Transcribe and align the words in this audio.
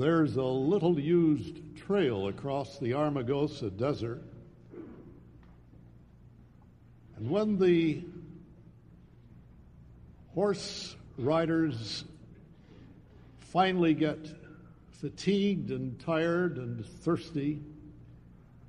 there's 0.00 0.36
a 0.36 0.42
little 0.42 0.98
used 0.98 1.76
trail 1.76 2.28
across 2.28 2.78
the 2.78 2.92
Amargosa 2.92 3.76
Desert. 3.76 4.22
And 7.16 7.28
when 7.28 7.58
the 7.58 8.02
horse 10.34 10.96
riders 11.18 12.04
finally 13.40 13.94
get 13.94 14.18
fatigued 15.00 15.70
and 15.70 15.98
tired 16.00 16.56
and 16.56 16.84
thirsty 16.84 17.60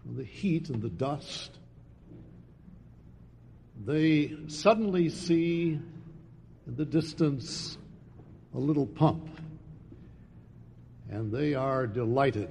from 0.02 0.16
the 0.18 0.24
heat 0.24 0.70
and 0.70 0.82
the 0.82 0.90
dust, 0.90 1.60
they 3.86 4.36
suddenly 4.48 5.10
see 5.10 5.80
in 6.68 6.76
the 6.76 6.86
distance 6.86 7.78
a 8.54 8.60
little 8.60 8.86
pump, 8.86 9.41
and 11.12 11.32
they 11.32 11.54
are 11.54 11.86
delighted. 11.86 12.50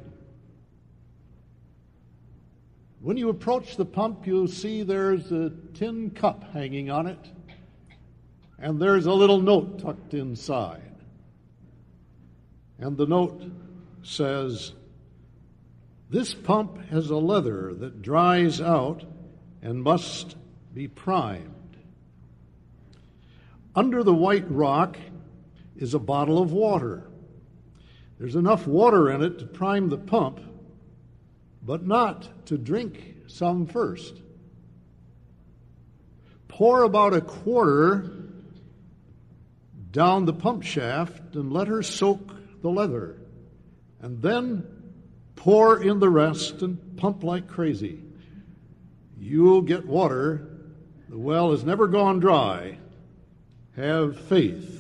When 3.01 3.17
you 3.17 3.31
approach 3.31 3.77
the 3.77 3.87
pump, 3.87 4.27
you 4.27 4.47
see 4.47 4.83
there's 4.83 5.33
a 5.33 5.51
tin 5.73 6.11
cup 6.11 6.45
hanging 6.53 6.91
on 6.91 7.07
it, 7.07 7.31
and 8.59 8.79
there's 8.79 9.07
a 9.07 9.13
little 9.13 9.41
note 9.41 9.79
tucked 9.79 10.13
inside. 10.13 10.83
And 12.79 12.99
the 12.99 13.07
note 13.07 13.43
says, 14.03 14.73
This 16.11 16.35
pump 16.35 16.79
has 16.91 17.09
a 17.09 17.17
leather 17.17 17.73
that 17.75 18.03
dries 18.03 18.61
out 18.61 19.05
and 19.63 19.83
must 19.83 20.37
be 20.75 20.87
primed. 20.87 21.55
Under 23.75 24.03
the 24.03 24.15
white 24.15 24.51
rock 24.51 24.99
is 25.77 25.95
a 25.95 25.99
bottle 25.99 26.43
of 26.43 26.53
water. 26.53 27.10
There's 28.21 28.37
enough 28.37 28.67
water 28.67 29.09
in 29.11 29.23
it 29.23 29.39
to 29.39 29.47
prime 29.47 29.89
the 29.89 29.97
pump, 29.97 30.41
but 31.63 31.87
not 31.87 32.47
to 32.47 32.59
drink 32.59 33.17
some 33.29 33.67
first. 33.67 34.21
Pour 36.47 36.83
about 36.83 37.15
a 37.15 37.23
quarter 37.23 38.11
down 39.91 40.27
the 40.27 40.35
pump 40.35 40.65
shaft 40.65 41.35
and 41.35 41.51
let 41.51 41.69
her 41.69 41.83
soak 41.83 42.61
the 42.61 42.69
leather. 42.69 43.17
And 44.03 44.21
then 44.21 44.67
pour 45.35 45.83
in 45.83 45.99
the 45.99 46.11
rest 46.11 46.61
and 46.61 46.99
pump 46.99 47.25
like 47.25 47.49
crazy. 47.49 48.03
You'll 49.19 49.63
get 49.63 49.87
water. 49.87 50.47
The 51.09 51.17
well 51.17 51.53
has 51.53 51.65
never 51.65 51.87
gone 51.87 52.21
dry. 52.21 52.77
Have 53.77 54.21
faith. 54.21 54.80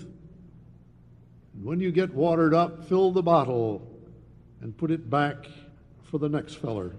When 1.63 1.79
you 1.79 1.93
get 1.93 2.15
watered 2.15 2.55
up, 2.55 2.85
fill 2.89 3.13
the 3.13 3.23
bottle 3.23 3.87
and 4.63 4.77
put 4.77 4.91
it 4.91 5.11
back 5.11 5.47
for 6.05 6.19
the 6.19 6.29
next 6.29 6.55
feller. 6.55 6.97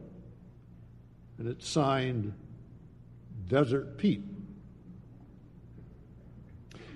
And 1.40 1.48
it's 1.48 1.68
signed 1.68 2.34
Desert 3.48 3.98
Pete. 3.98 4.24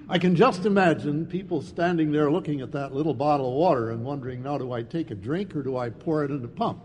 I 0.07 0.19
can 0.19 0.35
just 0.35 0.67
imagine 0.67 1.25
people 1.25 1.63
standing 1.63 2.11
there 2.11 2.29
looking 2.29 2.61
at 2.61 2.71
that 2.73 2.93
little 2.93 3.15
bottle 3.15 3.47
of 3.47 3.55
water 3.55 3.89
and 3.89 4.03
wondering 4.03 4.43
now, 4.43 4.59
do 4.59 4.71
I 4.71 4.83
take 4.83 5.09
a 5.09 5.15
drink 5.15 5.55
or 5.55 5.63
do 5.63 5.75
I 5.75 5.89
pour 5.89 6.23
it 6.23 6.29
in 6.29 6.43
the 6.43 6.47
pump? 6.47 6.83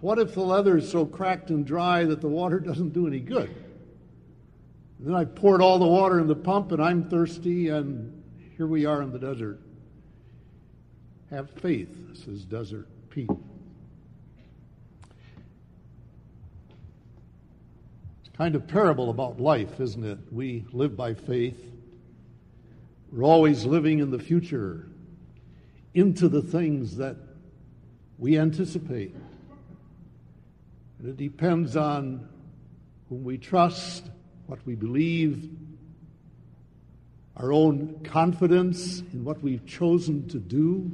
What 0.00 0.18
if 0.18 0.34
the 0.34 0.40
leather 0.40 0.78
is 0.78 0.90
so 0.90 1.06
cracked 1.06 1.50
and 1.50 1.64
dry 1.64 2.04
that 2.04 2.20
the 2.20 2.28
water 2.28 2.58
doesn't 2.60 2.92
do 2.92 3.06
any 3.06 3.20
good? 3.20 3.54
Then 5.00 5.14
I 5.14 5.24
poured 5.24 5.62
all 5.62 5.78
the 5.78 5.86
water 5.86 6.18
in 6.18 6.26
the 6.26 6.34
pump 6.34 6.72
and 6.72 6.82
I'm 6.82 7.08
thirsty, 7.08 7.68
and 7.68 8.22
here 8.56 8.66
we 8.66 8.84
are 8.84 9.00
in 9.00 9.12
the 9.12 9.18
desert. 9.18 9.60
Have 11.30 11.50
faith, 11.50 11.96
says 12.24 12.44
Desert 12.44 12.88
Pete. 13.10 13.30
It's 18.20 18.36
kind 18.36 18.56
of 18.56 18.66
parable 18.66 19.10
about 19.10 19.40
life, 19.40 19.78
isn't 19.78 20.04
it? 20.04 20.18
We 20.32 20.64
live 20.72 20.96
by 20.96 21.14
faith. 21.14 21.60
We're 23.12 23.24
always 23.24 23.64
living 23.64 24.00
in 24.00 24.10
the 24.10 24.18
future, 24.18 24.88
into 25.94 26.28
the 26.28 26.42
things 26.42 26.96
that 26.96 27.16
we 28.18 28.36
anticipate. 28.36 29.14
And 30.98 31.08
it 31.08 31.16
depends 31.16 31.76
on 31.76 32.28
whom 33.08 33.22
we 33.22 33.38
trust 33.38 34.10
what 34.48 34.58
we 34.64 34.74
believe, 34.74 35.50
our 37.36 37.52
own 37.52 38.00
confidence 38.02 39.00
in 39.12 39.22
what 39.22 39.42
we've 39.42 39.64
chosen 39.66 40.26
to 40.28 40.38
do. 40.38 40.90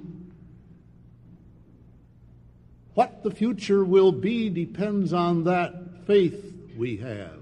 What 2.95 3.23
the 3.23 3.31
future 3.31 3.85
will 3.85 4.11
be 4.11 4.51
depends 4.51 5.13
on 5.13 5.45
that 5.45 6.05
faith 6.05 6.53
we 6.77 6.97
have. 6.97 7.39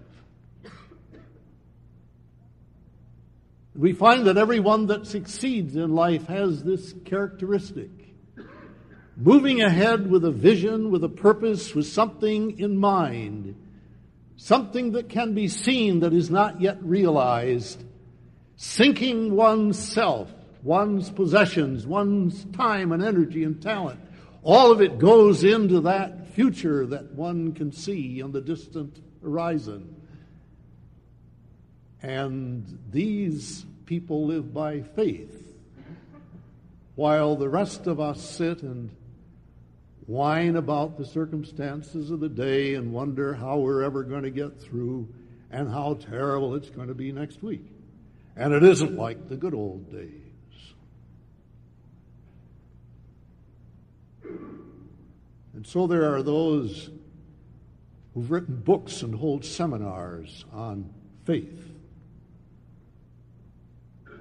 We 3.74 3.94
find 3.94 4.26
that 4.26 4.36
everyone 4.36 4.88
that 4.88 5.06
succeeds 5.06 5.76
in 5.76 5.94
life 5.94 6.26
has 6.26 6.62
this 6.62 6.94
characteristic. 7.06 7.88
Moving 9.16 9.62
ahead 9.62 10.10
with 10.10 10.26
a 10.26 10.30
vision, 10.30 10.90
with 10.90 11.04
a 11.04 11.08
purpose, 11.08 11.74
with 11.74 11.86
something 11.86 12.58
in 12.58 12.76
mind 12.76 13.56
something 14.42 14.90
that 14.90 15.08
can 15.08 15.34
be 15.34 15.46
seen 15.46 16.00
that 16.00 16.12
is 16.12 16.28
not 16.28 16.60
yet 16.60 16.82
realized, 16.82 17.80
sinking 18.56 19.36
oneself, 19.36 20.32
one's 20.64 21.10
possessions, 21.10 21.86
one's 21.86 22.44
time 22.46 22.90
and 22.90 23.04
energy 23.04 23.44
and 23.44 23.62
talent, 23.62 24.00
all 24.42 24.72
of 24.72 24.82
it 24.82 24.98
goes 24.98 25.44
into 25.44 25.82
that 25.82 26.28
future 26.30 26.84
that 26.86 27.12
one 27.12 27.52
can 27.52 27.70
see 27.70 28.20
on 28.20 28.32
the 28.32 28.40
distant 28.40 29.00
horizon. 29.22 29.94
And 32.02 32.80
these 32.90 33.64
people 33.86 34.26
live 34.26 34.52
by 34.52 34.82
faith, 34.82 35.54
while 36.96 37.36
the 37.36 37.48
rest 37.48 37.86
of 37.86 38.00
us 38.00 38.20
sit 38.20 38.64
and 38.64 38.90
whine 40.06 40.56
about 40.56 40.98
the 40.98 41.04
circumstances 41.04 42.10
of 42.10 42.20
the 42.20 42.28
day 42.28 42.74
and 42.74 42.92
wonder 42.92 43.34
how 43.34 43.58
we're 43.58 43.82
ever 43.82 44.02
going 44.02 44.24
to 44.24 44.30
get 44.30 44.60
through 44.60 45.08
and 45.50 45.70
how 45.70 45.94
terrible 45.94 46.54
it's 46.54 46.70
going 46.70 46.88
to 46.88 46.94
be 46.94 47.12
next 47.12 47.42
week. 47.42 47.64
And 48.36 48.52
it 48.52 48.62
isn't 48.62 48.96
like 48.96 49.28
the 49.28 49.36
good 49.36 49.54
old 49.54 49.90
days. 49.92 50.22
And 55.54 55.66
so 55.66 55.86
there 55.86 56.14
are 56.14 56.22
those 56.22 56.90
who've 58.14 58.30
written 58.30 58.56
books 58.56 59.02
and 59.02 59.14
hold 59.14 59.44
seminars 59.44 60.44
on 60.52 60.92
faith, 61.24 61.72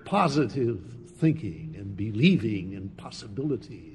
positive 0.06 0.84
thinking 1.18 1.76
and 1.78 1.96
believing 1.96 2.74
in 2.74 2.90
possibilities 2.90 3.91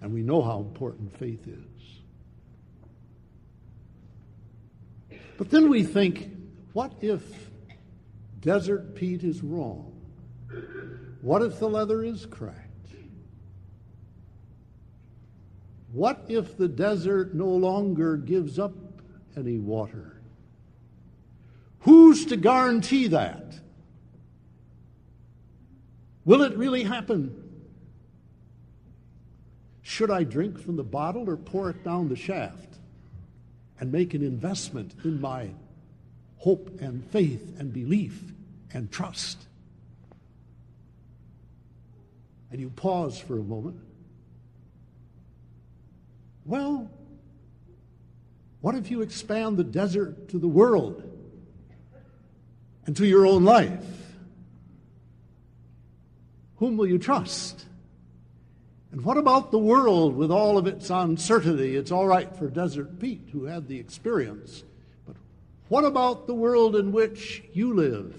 and 0.00 0.12
we 0.12 0.22
know 0.22 0.42
how 0.42 0.58
important 0.58 1.16
faith 1.18 1.46
is. 1.46 1.76
But 5.38 5.50
then 5.50 5.68
we 5.68 5.82
think, 5.82 6.30
what 6.72 6.92
if 7.00 7.22
Desert 8.40 8.94
Pete 8.94 9.24
is 9.24 9.42
wrong? 9.42 9.92
What 11.20 11.42
if 11.42 11.58
the 11.58 11.68
leather 11.68 12.02
is 12.02 12.26
cracked? 12.26 12.62
What 15.92 16.24
if 16.28 16.56
the 16.56 16.68
desert 16.68 17.34
no 17.34 17.48
longer 17.48 18.16
gives 18.16 18.58
up 18.58 18.74
any 19.36 19.58
water? 19.58 20.20
Who's 21.80 22.26
to 22.26 22.36
guarantee 22.36 23.08
that? 23.08 23.60
Will 26.24 26.42
it 26.42 26.56
really 26.56 26.82
happen? 26.82 27.45
Should 29.96 30.10
I 30.10 30.24
drink 30.24 30.58
from 30.58 30.76
the 30.76 30.84
bottle 30.84 31.30
or 31.30 31.38
pour 31.38 31.70
it 31.70 31.82
down 31.82 32.10
the 32.10 32.16
shaft 32.16 32.76
and 33.80 33.90
make 33.90 34.12
an 34.12 34.22
investment 34.22 34.92
in 35.04 35.22
my 35.22 35.48
hope 36.36 36.82
and 36.82 37.02
faith 37.12 37.58
and 37.58 37.72
belief 37.72 38.22
and 38.74 38.92
trust? 38.92 39.38
And 42.50 42.60
you 42.60 42.68
pause 42.68 43.18
for 43.18 43.38
a 43.38 43.42
moment. 43.42 43.80
Well, 46.44 46.90
what 48.60 48.74
if 48.74 48.90
you 48.90 49.00
expand 49.00 49.56
the 49.56 49.64
desert 49.64 50.28
to 50.28 50.38
the 50.38 50.46
world 50.46 51.02
and 52.84 52.94
to 52.98 53.06
your 53.06 53.26
own 53.26 53.46
life? 53.46 53.82
Whom 56.56 56.76
will 56.76 56.86
you 56.86 56.98
trust? 56.98 57.64
And 58.96 59.04
what 59.04 59.18
about 59.18 59.50
the 59.50 59.58
world 59.58 60.16
with 60.16 60.30
all 60.30 60.56
of 60.56 60.66
its 60.66 60.88
uncertainty? 60.88 61.76
It's 61.76 61.92
all 61.92 62.06
right 62.06 62.34
for 62.34 62.48
Desert 62.48 62.98
Pete, 62.98 63.28
who 63.30 63.44
had 63.44 63.68
the 63.68 63.78
experience. 63.78 64.64
But 65.06 65.16
what 65.68 65.84
about 65.84 66.26
the 66.26 66.34
world 66.34 66.74
in 66.74 66.92
which 66.92 67.42
you 67.52 67.74
live, 67.74 68.16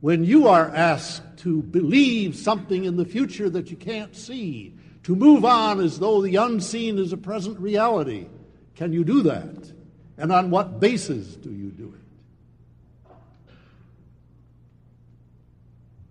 when 0.00 0.24
you 0.24 0.48
are 0.48 0.68
asked 0.74 1.22
to 1.38 1.62
believe 1.62 2.34
something 2.34 2.86
in 2.86 2.96
the 2.96 3.04
future 3.04 3.48
that 3.50 3.70
you 3.70 3.76
can't 3.76 4.16
see, 4.16 4.74
to 5.04 5.14
move 5.14 5.44
on 5.44 5.78
as 5.78 6.00
though 6.00 6.20
the 6.20 6.34
unseen 6.34 6.98
is 6.98 7.12
a 7.12 7.16
present 7.16 7.60
reality. 7.60 8.26
Can 8.74 8.92
you 8.92 9.04
do 9.04 9.22
that? 9.22 9.72
And 10.18 10.32
on 10.32 10.50
what 10.50 10.80
basis 10.80 11.36
do 11.36 11.50
you 11.50 11.70
do 11.70 11.94
it? 11.94 13.12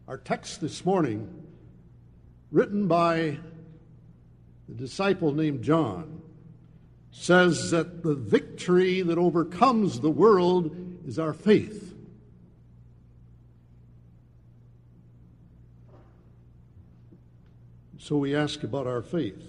Our 0.07 0.19
text 0.19 0.61
this 0.61 0.85
morning, 0.85 1.43
written 2.49 2.87
by 2.87 3.39
the 4.69 4.75
disciple 4.75 5.33
named 5.33 5.63
John, 5.63 6.21
says 7.11 7.71
that 7.71 8.03
the 8.03 8.13
victory 8.13 9.01
that 9.01 9.17
overcomes 9.17 9.99
the 9.99 10.11
world 10.11 10.75
is 11.07 11.17
our 11.17 11.33
faith. 11.33 11.95
So 17.97 18.17
we 18.17 18.35
ask 18.35 18.63
about 18.63 18.85
our 18.85 19.01
faith. 19.01 19.43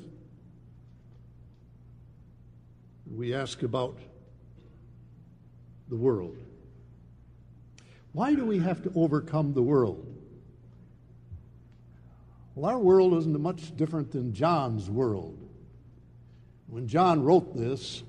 We 3.15 3.35
ask 3.35 3.63
about 3.63 3.99
the 5.89 5.97
world. 5.97 6.39
Why 8.13 8.35
do 8.35 8.47
we 8.47 8.59
have 8.59 8.83
to 8.85 8.93
overcome 8.95 9.53
the 9.53 9.63
world? 9.63 10.10
Well, 12.55 12.71
our 12.71 12.79
world 12.79 13.15
isn't 13.15 13.41
much 13.41 13.77
different 13.77 14.13
than 14.13 14.33
John's 14.33 14.91
world. 14.91 15.39
When 16.67 16.89
John 16.89 17.23
wrote 17.23 17.57
this, 17.57 18.03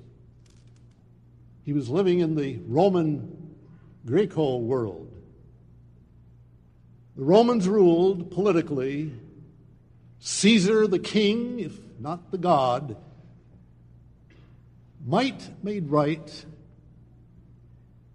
he 1.64 1.72
was 1.72 1.88
living 1.88 2.20
in 2.20 2.34
the 2.34 2.58
Roman 2.66 3.56
Greco 4.04 4.58
world. 4.58 5.12
The 7.16 7.24
Romans 7.24 7.68
ruled 7.68 8.30
politically 8.30 9.12
Caesar, 10.18 10.86
the 10.86 10.98
king, 10.98 11.58
if 11.60 11.78
not 11.98 12.30
the 12.30 12.38
god, 12.38 12.96
might 15.04 15.64
made 15.64 15.90
right, 15.90 16.44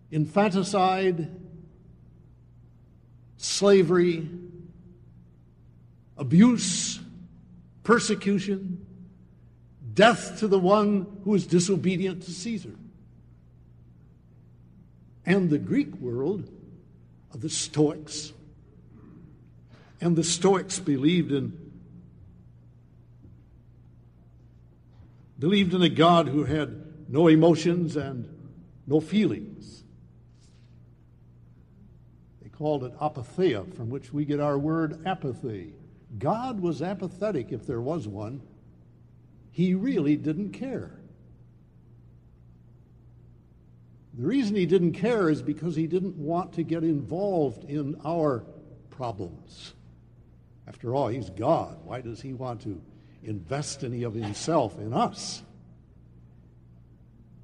infanticide, 0.09 1.29
slavery, 3.35 4.29
abuse, 6.17 6.99
persecution, 7.83 8.85
death 9.93 10.39
to 10.39 10.47
the 10.47 10.59
one 10.59 11.19
who 11.23 11.33
is 11.33 11.47
disobedient 11.47 12.23
to 12.23 12.31
Caesar. 12.31 12.75
And 15.25 15.49
the 15.49 15.57
Greek 15.57 15.95
world 15.95 16.49
of 17.33 17.41
the 17.41 17.49
Stoics. 17.49 18.31
And 19.99 20.15
the 20.15 20.23
Stoics 20.23 20.79
believed 20.79 21.31
in 21.31 21.67
believed 25.39 25.73
in 25.73 25.81
a 25.83 25.89
God 25.89 26.27
who 26.27 26.45
had 26.45 26.83
no 27.09 27.27
emotions 27.27 27.95
and 27.95 28.27
no 28.87 28.99
feelings. 28.99 29.83
They 32.41 32.49
called 32.49 32.83
it 32.83 32.97
apatheia, 32.97 33.71
from 33.75 33.89
which 33.89 34.11
we 34.11 34.25
get 34.25 34.39
our 34.39 34.57
word 34.57 35.05
apathy. 35.05 35.73
God 36.17 36.59
was 36.59 36.81
apathetic 36.81 37.51
if 37.51 37.65
there 37.65 37.81
was 37.81 38.07
one. 38.07 38.41
He 39.51 39.73
really 39.73 40.15
didn't 40.15 40.51
care. 40.51 40.91
The 44.13 44.25
reason 44.25 44.55
he 44.55 44.65
didn't 44.65 44.93
care 44.93 45.29
is 45.29 45.41
because 45.41 45.75
he 45.75 45.87
didn't 45.87 46.15
want 46.15 46.53
to 46.53 46.63
get 46.63 46.83
involved 46.83 47.63
in 47.65 47.99
our 48.03 48.43
problems. 48.89 49.73
After 50.67 50.95
all, 50.95 51.07
he's 51.07 51.29
God. 51.29 51.77
Why 51.83 52.01
does 52.01 52.21
he 52.21 52.33
want 52.33 52.61
to 52.61 52.81
invest 53.23 53.83
any 53.83 54.03
of 54.03 54.13
himself 54.13 54.77
in 54.79 54.93
us. 54.93 55.43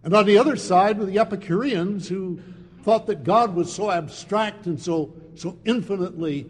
And 0.03 0.13
on 0.13 0.25
the 0.25 0.37
other 0.37 0.55
side 0.55 0.97
were 0.97 1.05
the 1.05 1.19
Epicureans 1.19 2.07
who 2.07 2.39
thought 2.83 3.07
that 3.07 3.23
God 3.23 3.55
was 3.55 3.73
so 3.73 3.89
abstract 3.91 4.65
and 4.65 4.81
so, 4.81 5.13
so 5.35 5.57
infinitely 5.65 6.49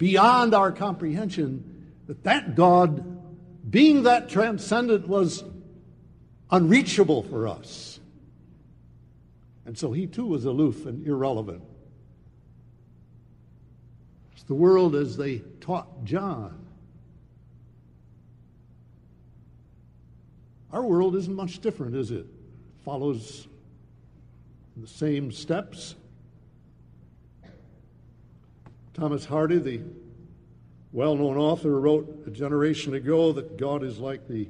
beyond 0.00 0.54
our 0.54 0.72
comprehension 0.72 1.92
that 2.06 2.24
that 2.24 2.54
God, 2.54 3.70
being 3.70 4.04
that 4.04 4.30
transcendent, 4.30 5.06
was 5.06 5.44
unreachable 6.50 7.22
for 7.22 7.46
us. 7.46 8.00
And 9.66 9.76
so 9.76 9.92
he 9.92 10.06
too 10.06 10.24
was 10.24 10.46
aloof 10.46 10.86
and 10.86 11.06
irrelevant. 11.06 11.62
It's 14.32 14.44
the 14.44 14.54
world 14.54 14.96
as 14.96 15.18
they 15.18 15.40
taught 15.60 16.04
John. 16.04 16.66
Our 20.72 20.82
world 20.82 21.14
isn't 21.14 21.36
much 21.36 21.58
different, 21.58 21.94
is 21.94 22.10
it? 22.10 22.24
Follows 22.86 23.48
the 24.78 24.88
same 24.88 25.30
steps. 25.30 25.94
Thomas 28.94 29.24
Hardy, 29.24 29.58
the 29.58 29.80
well 30.92 31.14
known 31.14 31.36
author, 31.36 31.78
wrote 31.78 32.24
a 32.26 32.30
generation 32.30 32.94
ago 32.94 33.32
that 33.32 33.56
God 33.56 33.84
is 33.84 33.98
like 33.98 34.26
the 34.26 34.48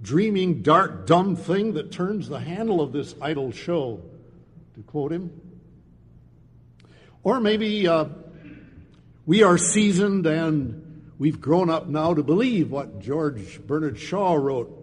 dreaming, 0.00 0.62
dark, 0.62 1.06
dumb 1.06 1.34
thing 1.34 1.74
that 1.74 1.90
turns 1.90 2.28
the 2.28 2.38
handle 2.38 2.80
of 2.80 2.92
this 2.92 3.14
idle 3.20 3.50
show, 3.50 4.00
to 4.74 4.82
quote 4.82 5.12
him. 5.12 5.40
Or 7.22 7.40
maybe 7.40 7.88
uh, 7.88 8.06
we 9.26 9.42
are 9.42 9.58
seasoned 9.58 10.26
and 10.26 11.12
we've 11.18 11.40
grown 11.40 11.68
up 11.68 11.88
now 11.88 12.14
to 12.14 12.22
believe 12.22 12.70
what 12.70 13.00
George 13.00 13.60
Bernard 13.66 13.98
Shaw 13.98 14.34
wrote 14.34 14.76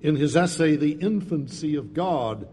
in 0.00 0.16
his 0.16 0.36
essay, 0.36 0.74
The 0.74 0.92
Infancy 0.92 1.76
of 1.76 1.94
God, 1.94 2.48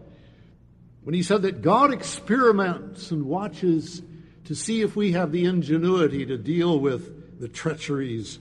when 1.02 1.14
he 1.14 1.22
said 1.24 1.42
that 1.42 1.62
God 1.62 1.92
experiments 1.92 3.10
and 3.10 3.24
watches 3.24 4.02
to 4.44 4.54
see 4.54 4.82
if 4.82 4.96
we 4.96 5.12
have 5.12 5.32
the 5.32 5.44
ingenuity 5.44 6.26
to 6.26 6.36
deal 6.36 6.78
with 6.78 7.38
the 7.40 7.48
treacheries 7.48 8.38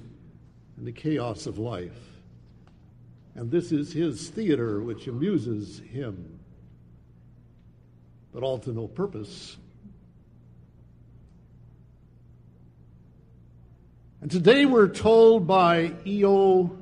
and 0.78 0.86
the 0.86 0.92
chaos 0.92 1.46
of 1.46 1.58
life. 1.58 1.92
And 3.36 3.52
this 3.52 3.72
is 3.72 3.94
his 3.94 4.30
theater 4.30 4.82
which 4.82 5.08
amuses 5.08 5.80
him, 5.80 6.40
but 8.34 8.44
all 8.44 8.60
to 8.60 8.72
no 8.72 8.88
purpose. 8.88 9.58
And 14.22 14.30
today 14.30 14.66
we're 14.66 14.90
told 14.90 15.48
by 15.48 15.94
E.O. 16.06 16.78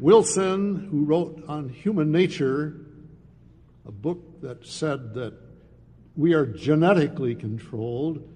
Wilson, 0.00 0.88
who 0.90 1.04
wrote 1.04 1.44
on 1.46 1.68
human 1.68 2.10
nature, 2.10 2.74
a 3.86 3.92
book 3.92 4.40
that 4.40 4.66
said 4.66 5.14
that 5.14 5.34
we 6.16 6.34
are 6.34 6.46
genetically 6.46 7.34
controlled, 7.34 8.26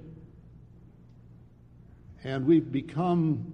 and 2.23 2.47
we've 2.47 2.71
become 2.71 3.53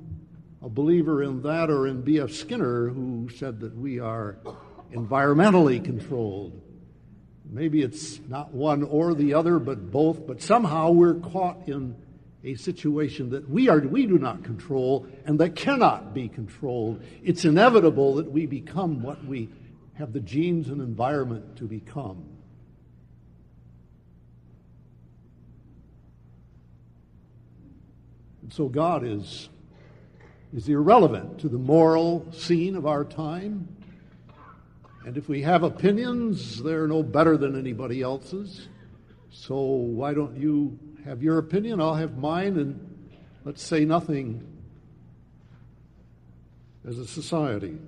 a 0.62 0.68
believer 0.68 1.22
in 1.22 1.42
that, 1.42 1.70
or 1.70 1.86
in 1.86 2.02
B.F. 2.02 2.30
Skinner, 2.30 2.88
who 2.88 3.28
said 3.34 3.60
that 3.60 3.74
we 3.74 3.98
are 3.98 4.36
environmentally 4.92 5.82
controlled. 5.82 6.60
Maybe 7.48 7.82
it's 7.82 8.20
not 8.28 8.52
one 8.52 8.82
or 8.82 9.14
the 9.14 9.34
other, 9.34 9.58
but 9.58 9.90
both, 9.90 10.26
but 10.26 10.42
somehow 10.42 10.90
we're 10.90 11.14
caught 11.14 11.66
in 11.66 11.96
a 12.44 12.54
situation 12.54 13.30
that 13.30 13.48
we, 13.48 13.68
are, 13.68 13.80
we 13.80 14.06
do 14.06 14.18
not 14.18 14.44
control 14.44 15.06
and 15.24 15.38
that 15.40 15.56
cannot 15.56 16.14
be 16.14 16.28
controlled. 16.28 17.02
It's 17.22 17.44
inevitable 17.44 18.14
that 18.16 18.30
we 18.30 18.46
become 18.46 19.02
what 19.02 19.24
we 19.24 19.50
have 19.94 20.12
the 20.12 20.20
genes 20.20 20.68
and 20.68 20.80
environment 20.80 21.56
to 21.56 21.64
become. 21.64 22.24
And 28.42 28.52
so 28.52 28.68
God 28.68 29.04
is, 29.04 29.48
is 30.54 30.68
irrelevant 30.68 31.40
to 31.40 31.48
the 31.48 31.58
moral 31.58 32.26
scene 32.32 32.76
of 32.76 32.86
our 32.86 33.04
time. 33.04 33.68
And 35.04 35.16
if 35.16 35.28
we 35.28 35.42
have 35.42 35.62
opinions, 35.62 36.62
they're 36.62 36.86
no 36.86 37.02
better 37.02 37.36
than 37.36 37.58
anybody 37.58 38.02
else's. 38.02 38.68
So 39.30 39.58
why 39.60 40.12
don't 40.12 40.36
you 40.36 40.78
have 41.04 41.22
your 41.22 41.38
opinion, 41.38 41.80
I'll 41.80 41.94
have 41.94 42.18
mine, 42.18 42.58
and 42.58 43.10
let's 43.44 43.62
say 43.62 43.84
nothing 43.84 44.46
as 46.86 46.98
a 46.98 47.06
society. 47.06 47.78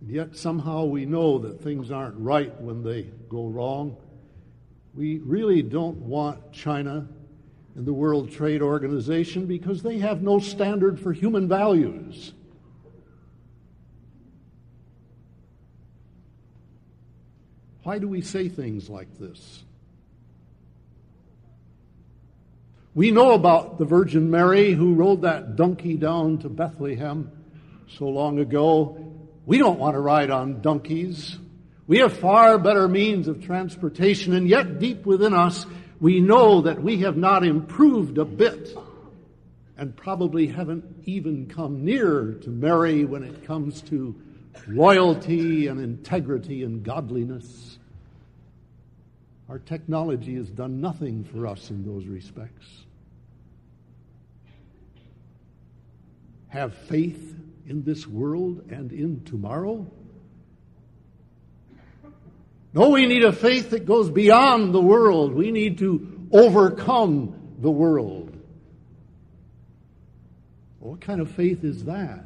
And 0.00 0.10
yet 0.10 0.36
somehow 0.36 0.84
we 0.84 1.06
know 1.06 1.38
that 1.38 1.62
things 1.62 1.90
aren't 1.90 2.16
right 2.18 2.54
when 2.60 2.82
they 2.82 3.04
go 3.28 3.46
wrong. 3.46 3.96
We 4.94 5.18
really 5.18 5.62
don't 5.62 5.96
want 5.98 6.52
China 6.52 7.08
and 7.76 7.84
the 7.84 7.92
World 7.92 8.32
Trade 8.32 8.62
Organization 8.62 9.44
because 9.46 9.82
they 9.82 9.98
have 9.98 10.22
no 10.22 10.38
standard 10.38 10.98
for 10.98 11.12
human 11.12 11.46
values. 11.46 12.32
Why 17.82 17.98
do 17.98 18.08
we 18.08 18.22
say 18.22 18.48
things 18.48 18.88
like 18.88 19.18
this? 19.18 19.62
We 22.94 23.10
know 23.10 23.34
about 23.34 23.78
the 23.78 23.84
Virgin 23.84 24.30
Mary 24.30 24.72
who 24.72 24.94
rode 24.94 25.20
that 25.22 25.54
donkey 25.54 25.98
down 25.98 26.38
to 26.38 26.48
Bethlehem 26.48 27.30
so 27.98 28.08
long 28.08 28.38
ago. 28.38 28.96
We 29.44 29.58
don't 29.58 29.78
want 29.78 29.94
to 29.94 30.00
ride 30.00 30.30
on 30.30 30.62
donkeys. 30.62 31.38
We 31.86 31.98
have 31.98 32.16
far 32.16 32.58
better 32.58 32.88
means 32.88 33.28
of 33.28 33.44
transportation, 33.44 34.32
and 34.32 34.48
yet 34.48 34.78
deep 34.78 35.04
within 35.04 35.34
us, 35.34 35.66
we 36.00 36.20
know 36.20 36.60
that 36.62 36.82
we 36.82 36.98
have 36.98 37.16
not 37.16 37.44
improved 37.44 38.18
a 38.18 38.24
bit 38.24 38.76
and 39.78 39.94
probably 39.96 40.46
haven't 40.46 40.84
even 41.04 41.46
come 41.46 41.84
near 41.84 42.32
to 42.42 42.50
Mary 42.50 43.04
when 43.04 43.22
it 43.22 43.44
comes 43.44 43.82
to 43.82 44.14
loyalty 44.68 45.66
and 45.66 45.80
integrity 45.80 46.62
and 46.62 46.82
godliness. 46.82 47.78
Our 49.48 49.58
technology 49.58 50.34
has 50.36 50.50
done 50.50 50.80
nothing 50.80 51.24
for 51.24 51.46
us 51.46 51.70
in 51.70 51.84
those 51.84 52.06
respects. 52.06 52.66
Have 56.48 56.74
faith 56.74 57.34
in 57.66 57.84
this 57.84 58.06
world 58.06 58.64
and 58.70 58.92
in 58.92 59.22
tomorrow? 59.24 59.86
No, 62.76 62.90
we 62.90 63.06
need 63.06 63.24
a 63.24 63.32
faith 63.32 63.70
that 63.70 63.86
goes 63.86 64.10
beyond 64.10 64.74
the 64.74 64.82
world. 64.82 65.32
We 65.32 65.50
need 65.50 65.78
to 65.78 66.28
overcome 66.30 67.54
the 67.58 67.70
world. 67.70 68.36
What 70.80 71.00
kind 71.00 71.22
of 71.22 71.30
faith 71.30 71.64
is 71.64 71.86
that? 71.86 72.22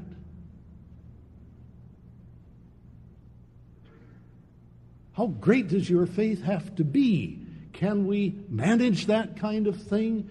How 5.12 5.28
great 5.28 5.68
does 5.68 5.88
your 5.88 6.06
faith 6.06 6.42
have 6.42 6.74
to 6.76 6.84
be? 6.84 7.38
Can 7.72 8.08
we 8.08 8.34
manage 8.48 9.06
that 9.06 9.36
kind 9.36 9.68
of 9.68 9.80
thing? 9.80 10.28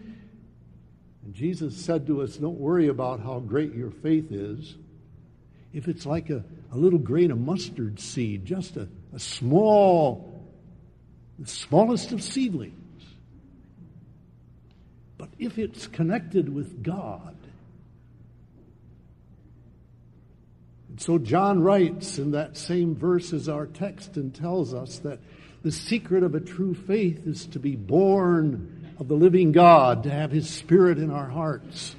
And 1.24 1.34
Jesus 1.34 1.78
said 1.78 2.08
to 2.08 2.24
us, 2.24 2.36
Don't 2.36 2.60
worry 2.60 2.90
about 2.90 3.22
how 3.22 3.40
great 3.40 3.74
your 3.74 3.92
faith 3.92 4.34
is. 4.34 4.76
If 5.74 5.88
it's 5.88 6.06
like 6.06 6.30
a, 6.30 6.44
a 6.72 6.78
little 6.78 7.00
grain 7.00 7.32
of 7.32 7.40
mustard 7.40 8.00
seed, 8.00 8.46
just 8.46 8.78
a, 8.78 8.88
a 9.14 9.20
small, 9.20 10.44
the 11.38 11.48
smallest 11.48 12.12
of 12.12 12.24
seedlings. 12.24 12.76
But 15.18 15.30
if 15.38 15.60
it's 15.60 15.88
connected 15.88 16.54
with 16.54 16.82
God, 16.82 17.36
So 21.00 21.18
John 21.18 21.62
writes 21.62 22.20
in 22.20 22.32
that 22.32 22.58
same 22.58 22.94
verse 22.94 23.32
as 23.32 23.48
our 23.48 23.68
text 23.68 24.18
and 24.18 24.36
tells 24.36 24.74
us 24.74 25.00
that 25.00 25.20
the 25.64 25.72
secret 25.72 26.24
of 26.24 26.36
a 26.36 26.42
true 26.42 26.74
faith 26.74 27.26
is 27.26 27.46
to 27.48 27.60
be 27.60 27.78
born 27.78 28.94
of 29.00 29.08
the 29.08 29.16
living 29.16 29.54
God, 29.54 30.04
to 30.04 30.12
have 30.12 30.30
His 30.30 30.50
Spirit 30.50 30.98
in 30.98 31.10
our 31.10 31.30
hearts. 31.30 31.96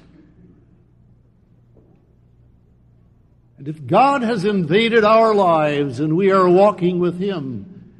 And 3.61 3.67
if 3.67 3.85
God 3.85 4.23
has 4.23 4.43
invaded 4.43 5.03
our 5.03 5.35
lives 5.35 5.99
and 5.99 6.17
we 6.17 6.31
are 6.31 6.49
walking 6.49 6.97
with 6.97 7.19
Him, 7.19 7.93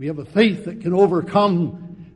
we 0.00 0.08
have 0.08 0.18
a 0.18 0.24
faith 0.24 0.64
that 0.64 0.80
can 0.80 0.92
overcome 0.92 2.10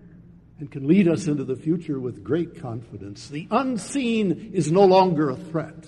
and 0.59 0.69
can 0.69 0.89
lead 0.89 1.07
us 1.07 1.29
into 1.29 1.45
the 1.45 1.55
future 1.55 2.01
with 2.01 2.25
great 2.25 2.61
confidence. 2.61 3.29
The 3.29 3.47
unseen 3.53 4.51
is 4.55 4.73
no 4.73 4.85
longer 4.87 5.31
a 5.31 5.37
threat. 5.37 5.87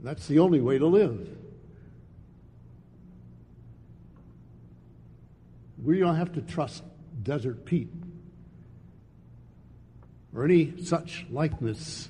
That's 0.00 0.26
the 0.26 0.40
only 0.40 0.60
way 0.60 0.78
to 0.78 0.86
live. 0.88 1.28
We 5.80 6.00
don't 6.00 6.16
have 6.16 6.32
to 6.32 6.40
trust 6.40 6.82
Desert 7.22 7.64
Pete 7.64 8.09
or 10.34 10.44
any 10.44 10.82
such 10.82 11.26
likeness. 11.30 12.08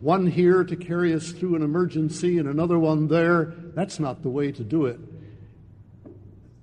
One 0.00 0.26
here 0.26 0.64
to 0.64 0.76
carry 0.76 1.12
us 1.12 1.30
through 1.30 1.56
an 1.56 1.62
emergency 1.62 2.38
and 2.38 2.48
another 2.48 2.78
one 2.78 3.08
there. 3.08 3.52
That's 3.74 4.00
not 4.00 4.22
the 4.22 4.30
way 4.30 4.50
to 4.52 4.64
do 4.64 4.86
it. 4.86 4.98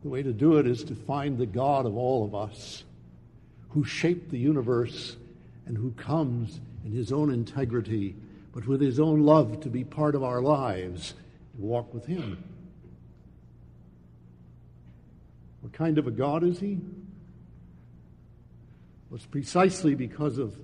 The 0.03 0.09
way 0.09 0.23
to 0.23 0.33
do 0.33 0.57
it 0.57 0.67
is 0.67 0.83
to 0.85 0.95
find 0.95 1.37
the 1.37 1.45
God 1.45 1.85
of 1.85 1.95
all 1.95 2.25
of 2.25 2.33
us 2.33 2.83
who 3.69 3.83
shaped 3.83 4.31
the 4.31 4.39
universe 4.39 5.17
and 5.65 5.77
who 5.77 5.91
comes 5.91 6.59
in 6.85 6.91
his 6.91 7.11
own 7.11 7.31
integrity 7.31 8.15
but 8.57 8.65
with 8.65 8.81
his 8.81 8.99
own 8.99 9.21
love 9.21 9.59
to 9.61 9.69
be 9.69 9.83
part 9.83 10.15
of 10.15 10.23
our 10.23 10.41
lives, 10.41 11.13
to 11.55 11.61
walk 11.61 11.93
with 11.93 12.07
him. 12.07 12.43
What 15.61 15.73
kind 15.73 15.99
of 15.99 16.07
a 16.07 16.11
God 16.11 16.43
is 16.43 16.59
he? 16.59 16.79
It's 19.13 19.25
precisely 19.25 19.95
because 19.95 20.37
of 20.37 20.55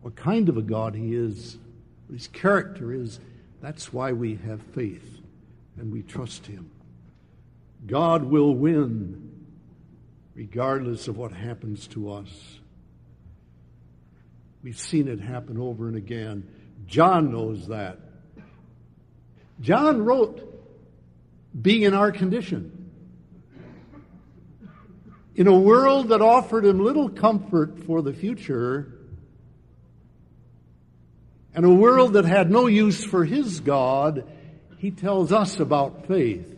what 0.00 0.16
kind 0.16 0.48
of 0.48 0.56
a 0.56 0.62
God 0.62 0.94
he 0.94 1.14
is, 1.14 1.58
what 2.06 2.18
his 2.18 2.26
character 2.28 2.92
is, 2.92 3.20
that's 3.60 3.92
why 3.92 4.12
we 4.12 4.36
have 4.46 4.60
faith 4.74 5.20
and 5.78 5.92
we 5.92 6.02
trust 6.02 6.46
him. 6.46 6.70
God 7.86 8.24
will 8.24 8.54
win 8.54 9.46
regardless 10.34 11.08
of 11.08 11.16
what 11.16 11.32
happens 11.32 11.86
to 11.88 12.12
us. 12.12 12.58
We've 14.62 14.78
seen 14.78 15.08
it 15.08 15.20
happen 15.20 15.58
over 15.58 15.88
and 15.88 15.96
again. 15.96 16.48
John 16.86 17.32
knows 17.32 17.68
that. 17.68 17.98
John 19.60 20.04
wrote, 20.04 20.48
being 21.60 21.82
in 21.82 21.94
our 21.94 22.10
condition. 22.10 22.81
In 25.34 25.46
a 25.46 25.58
world 25.58 26.08
that 26.08 26.20
offered 26.20 26.64
him 26.64 26.80
little 26.80 27.08
comfort 27.08 27.78
for 27.84 28.02
the 28.02 28.12
future, 28.12 28.98
and 31.54 31.64
a 31.64 31.72
world 31.72 32.14
that 32.14 32.24
had 32.24 32.50
no 32.50 32.66
use 32.66 33.04
for 33.04 33.24
his 33.24 33.60
God, 33.60 34.24
he 34.78 34.90
tells 34.90 35.32
us 35.32 35.60
about 35.60 36.06
faith 36.06 36.48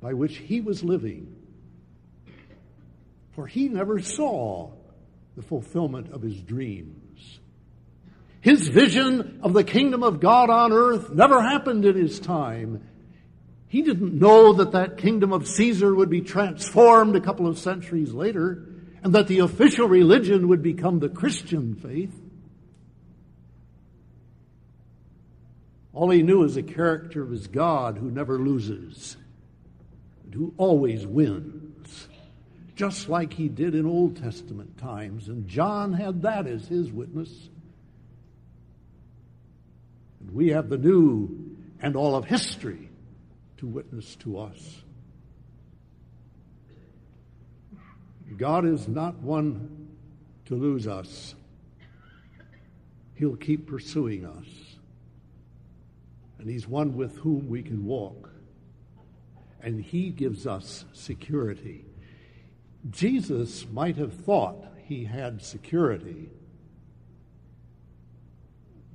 by 0.00 0.14
which 0.14 0.36
he 0.36 0.60
was 0.60 0.82
living. 0.82 1.36
For 3.32 3.46
he 3.46 3.68
never 3.68 4.00
saw 4.00 4.70
the 5.36 5.42
fulfillment 5.42 6.12
of 6.12 6.22
his 6.22 6.40
dreams. 6.40 7.38
His 8.40 8.68
vision 8.68 9.38
of 9.42 9.52
the 9.52 9.64
kingdom 9.64 10.02
of 10.02 10.20
God 10.20 10.50
on 10.50 10.72
earth 10.72 11.10
never 11.10 11.40
happened 11.40 11.84
in 11.84 11.96
his 11.96 12.18
time. 12.18 12.82
He 13.72 13.80
didn't 13.80 14.12
know 14.12 14.52
that 14.52 14.72
that 14.72 14.98
kingdom 14.98 15.32
of 15.32 15.48
Caesar 15.48 15.94
would 15.94 16.10
be 16.10 16.20
transformed 16.20 17.16
a 17.16 17.22
couple 17.22 17.46
of 17.46 17.58
centuries 17.58 18.12
later 18.12 18.66
and 19.02 19.14
that 19.14 19.28
the 19.28 19.38
official 19.38 19.88
religion 19.88 20.48
would 20.48 20.62
become 20.62 20.98
the 20.98 21.08
Christian 21.08 21.74
faith. 21.74 22.12
All 25.94 26.10
he 26.10 26.22
knew 26.22 26.42
is 26.42 26.56
the 26.56 26.62
character 26.62 27.22
of 27.22 27.30
his 27.30 27.46
God 27.46 27.96
who 27.96 28.10
never 28.10 28.38
loses 28.38 29.16
and 30.24 30.34
who 30.34 30.52
always 30.58 31.06
wins 31.06 32.08
just 32.76 33.08
like 33.08 33.32
he 33.32 33.48
did 33.48 33.74
in 33.74 33.86
Old 33.86 34.18
Testament 34.18 34.76
times. 34.76 35.28
And 35.28 35.48
John 35.48 35.94
had 35.94 36.20
that 36.20 36.46
as 36.46 36.68
his 36.68 36.92
witness. 36.92 37.48
And 40.20 40.34
we 40.34 40.48
have 40.48 40.68
the 40.68 40.76
new 40.76 41.56
and 41.80 41.96
all 41.96 42.14
of 42.14 42.26
history 42.26 42.90
to 43.62 43.66
witness 43.68 44.16
to 44.16 44.40
us. 44.40 44.82
God 48.36 48.66
is 48.66 48.88
not 48.88 49.14
one 49.18 49.86
to 50.46 50.56
lose 50.56 50.88
us. 50.88 51.36
He'll 53.14 53.36
keep 53.36 53.68
pursuing 53.68 54.26
us. 54.26 54.46
And 56.40 56.50
He's 56.50 56.66
one 56.66 56.96
with 56.96 57.18
whom 57.18 57.48
we 57.48 57.62
can 57.62 57.86
walk. 57.86 58.30
And 59.60 59.80
He 59.80 60.10
gives 60.10 60.44
us 60.44 60.84
security. 60.92 61.84
Jesus 62.90 63.64
might 63.70 63.96
have 63.96 64.12
thought 64.12 64.56
he 64.88 65.04
had 65.04 65.40
security, 65.40 66.30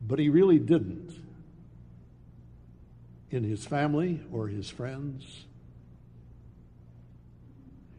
but 0.06 0.20
he 0.20 0.28
really 0.28 0.60
didn't 0.60 1.14
in 3.30 3.44
his 3.44 3.66
family 3.66 4.22
or 4.32 4.48
his 4.48 4.70
friends. 4.70 5.46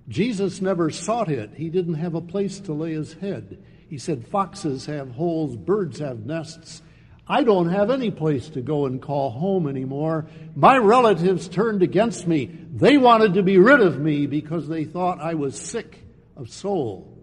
Jesus 0.08 0.62
never 0.62 0.90
sought 0.90 1.30
it. 1.30 1.50
He 1.54 1.68
didn't 1.68 1.94
have 1.94 2.14
a 2.14 2.20
place 2.20 2.60
to 2.60 2.72
lay 2.72 2.92
his 2.92 3.12
head. 3.14 3.62
He 3.88 3.98
said, 3.98 4.26
Foxes 4.26 4.86
have 4.86 5.10
holes, 5.10 5.56
birds 5.56 5.98
have 5.98 6.24
nests, 6.24 6.82
I 7.28 7.44
don't 7.44 7.68
have 7.68 7.90
any 7.90 8.10
place 8.10 8.48
to 8.50 8.62
go 8.62 8.86
and 8.86 9.02
call 9.02 9.30
home 9.30 9.68
anymore. 9.68 10.26
My 10.56 10.78
relatives 10.78 11.46
turned 11.46 11.82
against 11.82 12.26
me. 12.26 12.46
They 12.46 12.96
wanted 12.96 13.34
to 13.34 13.42
be 13.42 13.58
rid 13.58 13.80
of 13.80 14.00
me 14.00 14.26
because 14.26 14.66
they 14.66 14.84
thought 14.84 15.20
I 15.20 15.34
was 15.34 15.60
sick 15.60 15.98
of 16.36 16.48
soul. 16.48 17.18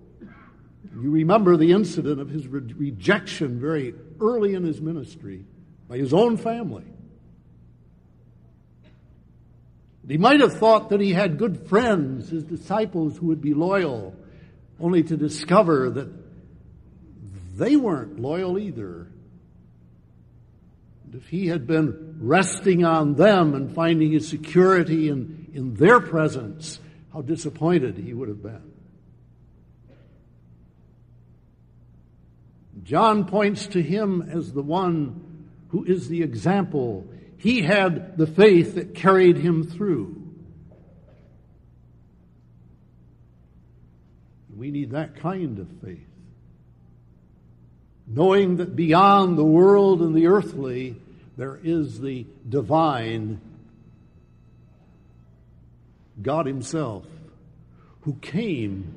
You 0.94 1.10
remember 1.10 1.58
the 1.58 1.72
incident 1.72 2.22
of 2.22 2.30
his 2.30 2.48
re- 2.48 2.72
rejection 2.74 3.60
very 3.60 3.96
early 4.22 4.54
in 4.54 4.64
his 4.64 4.80
ministry 4.80 5.46
by 5.90 5.98
his 5.98 6.14
own 6.14 6.38
family. 6.38 6.86
He 10.08 10.18
might 10.18 10.40
have 10.40 10.54
thought 10.54 10.90
that 10.90 11.02
he 11.02 11.14
had 11.14 11.38
good 11.38 11.68
friends, 11.68 12.30
his 12.30 12.44
disciples 12.44 13.18
who 13.18 13.28
would 13.28 13.42
be 13.42 13.54
loyal, 13.54 14.16
only 14.80 15.04
to 15.04 15.18
discover 15.18 15.90
that 15.90 16.10
they 17.58 17.76
weren't 17.76 18.20
loyal 18.20 18.60
either. 18.60 19.08
And 21.06 21.16
if 21.16 21.28
he 21.28 21.48
had 21.48 21.66
been 21.66 22.18
resting 22.20 22.86
on 22.86 23.16
them 23.16 23.56
and 23.56 23.74
finding 23.74 24.12
his 24.12 24.28
security 24.28 25.10
in, 25.10 25.48
in 25.54 25.74
their 25.76 26.00
presence, 26.00 26.80
how 27.12 27.22
disappointed 27.22 27.98
he 27.98 28.14
would 28.14 28.28
have 28.28 28.44
been. 28.44 28.72
John 32.84 33.26
points 33.26 33.68
to 33.68 33.82
him 33.82 34.22
as 34.22 34.52
the 34.52 34.62
one 34.62 35.50
who 35.70 35.84
is 35.86 36.08
the 36.08 36.22
example. 36.22 37.08
He 37.46 37.62
had 37.62 38.18
the 38.18 38.26
faith 38.26 38.74
that 38.74 38.96
carried 38.96 39.38
him 39.38 39.68
through. 39.68 40.20
We 44.58 44.72
need 44.72 44.90
that 44.94 45.18
kind 45.18 45.60
of 45.60 45.68
faith. 45.84 46.08
Knowing 48.08 48.56
that 48.58 48.76
beyond 48.76 49.38
the 49.38 49.46
world 49.46 50.02
and 50.02 50.16
the 50.16 50.26
earthly, 50.26 50.96
there 51.38 51.60
is 51.64 52.02
the 52.02 52.26
divine 52.50 53.40
God 56.20 56.48
Himself 56.48 57.06
who 58.02 58.16
came 58.16 58.92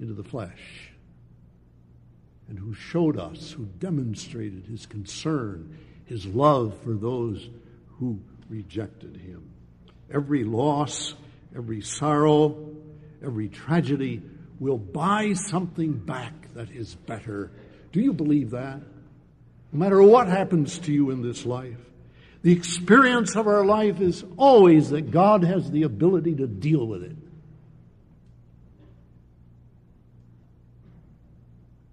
into 0.00 0.14
the 0.14 0.24
flesh 0.24 0.92
and 2.48 2.58
who 2.58 2.72
showed 2.72 3.18
us, 3.18 3.50
who 3.50 3.66
demonstrated 3.66 4.64
his 4.64 4.86
concern, 4.86 5.76
his 6.06 6.24
love 6.26 6.76
for 6.82 6.94
those 6.94 7.48
who 7.98 8.20
rejected 8.48 9.16
him. 9.16 9.50
Every 10.10 10.44
loss, 10.44 11.14
every 11.54 11.82
sorrow, 11.82 12.74
every 13.22 13.48
tragedy 13.48 14.22
will 14.58 14.78
buy 14.78 15.34
something 15.34 15.92
back 15.92 16.54
that 16.54 16.70
is 16.70 16.94
better. 16.94 17.50
Do 17.92 18.00
you 18.00 18.12
believe 18.12 18.50
that? 18.50 18.80
No 19.72 19.78
matter 19.78 20.02
what 20.02 20.28
happens 20.28 20.78
to 20.80 20.92
you 20.92 21.10
in 21.10 21.22
this 21.22 21.44
life, 21.44 21.78
the 22.42 22.52
experience 22.52 23.34
of 23.34 23.48
our 23.48 23.64
life 23.64 24.00
is 24.00 24.24
always 24.36 24.90
that 24.90 25.10
God 25.10 25.42
has 25.42 25.70
the 25.70 25.82
ability 25.82 26.36
to 26.36 26.46
deal 26.46 26.86
with 26.86 27.02
it. 27.02 27.16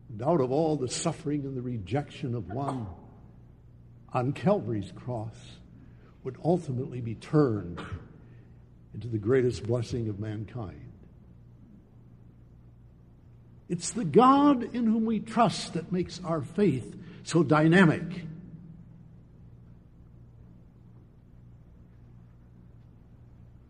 And 0.09 0.21
out 0.21 0.39
of 0.39 0.51
all 0.51 0.75
the 0.75 0.87
suffering 0.87 1.41
and 1.45 1.57
the 1.57 1.61
rejection 1.61 2.35
of 2.35 2.51
one 2.51 2.85
on 4.13 4.31
Calvary's 4.31 4.91
cross 4.91 5.35
would 6.23 6.37
ultimately 6.43 7.01
be 7.01 7.15
turned 7.15 7.81
into 8.93 9.07
the 9.07 9.17
greatest 9.17 9.65
blessing 9.65 10.07
of 10.07 10.19
mankind. 10.19 10.91
It's 13.67 13.91
the 13.91 14.05
God 14.05 14.75
in 14.75 14.85
whom 14.85 15.05
we 15.05 15.19
trust 15.19 15.73
that 15.73 15.91
makes 15.91 16.21
our 16.23 16.41
faith 16.41 16.95
so 17.23 17.43
dynamic. 17.43 18.03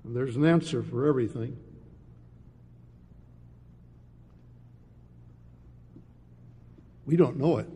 And 0.04 0.16
there's 0.16 0.36
an 0.36 0.46
answer 0.46 0.84
for 0.84 1.08
everything. 1.08 1.58
We 7.06 7.16
don't 7.16 7.38
know 7.38 7.58
it. 7.58 7.68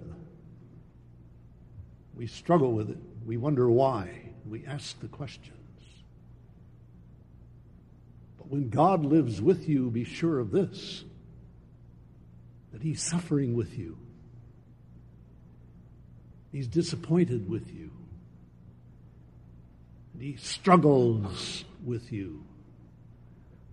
We 2.18 2.26
struggle 2.26 2.72
with 2.74 2.90
it. 2.90 2.98
We 3.26 3.38
wonder 3.38 3.70
why. 3.70 4.32
We 4.50 4.66
ask 4.66 5.00
the 5.00 5.08
questions. 5.08 5.54
But 8.38 8.50
when 8.50 8.70
God 8.70 9.06
lives 9.06 9.40
with 9.40 9.70
you, 9.70 9.92
be 9.92 10.04
sure 10.04 10.40
of 10.40 10.52
this 10.52 11.04
that 12.74 12.82
He's 12.82 13.02
suffering 13.02 13.56
with 13.56 13.78
you, 13.78 13.98
He's 16.52 16.68
disappointed 16.68 17.48
with 17.48 17.72
you, 17.72 17.92
and 20.14 20.22
He 20.22 20.38
struggles 20.38 21.66
with 21.86 22.12
you, 22.12 22.44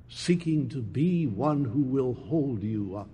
seeking 0.08 0.68
to 0.68 0.82
be 0.82 1.26
one 1.26 1.64
who 1.64 1.82
will 1.82 2.14
hold 2.14 2.62
you 2.62 2.96
up. 2.96 3.08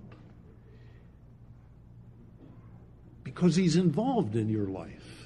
because 3.33 3.55
He's 3.55 3.75
involved 3.75 4.35
in 4.35 4.49
your 4.49 4.67
life. 4.67 5.20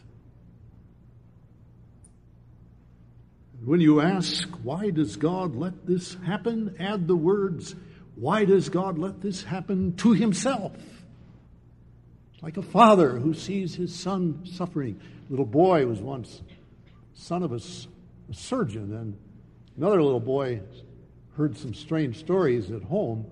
When 3.63 3.79
you 3.81 4.01
ask, 4.01 4.47
why 4.63 4.91
does 4.91 5.15
God 5.15 5.55
let 5.55 5.85
this 5.87 6.15
happen? 6.25 6.75
Add 6.79 7.07
the 7.07 7.15
words, 7.15 7.75
why 8.15 8.45
does 8.45 8.69
God 8.69 8.97
let 8.97 9.21
this 9.21 9.43
happen 9.43 9.95
to 9.97 10.11
Himself? 10.11 10.73
Like 12.41 12.57
a 12.57 12.61
father 12.61 13.17
who 13.17 13.33
sees 13.33 13.73
his 13.73 13.93
son 13.95 14.41
suffering. 14.45 15.01
A 15.27 15.31
little 15.31 15.47
boy 15.47 15.87
was 15.87 15.99
once 15.99 16.43
son 17.15 17.41
of 17.41 17.51
a, 17.51 17.55
a 17.55 18.33
surgeon, 18.33 18.93
and 18.93 19.17
another 19.77 20.03
little 20.03 20.19
boy 20.19 20.61
heard 21.37 21.57
some 21.57 21.73
strange 21.73 22.19
stories 22.19 22.69
at 22.69 22.83
home. 22.83 23.25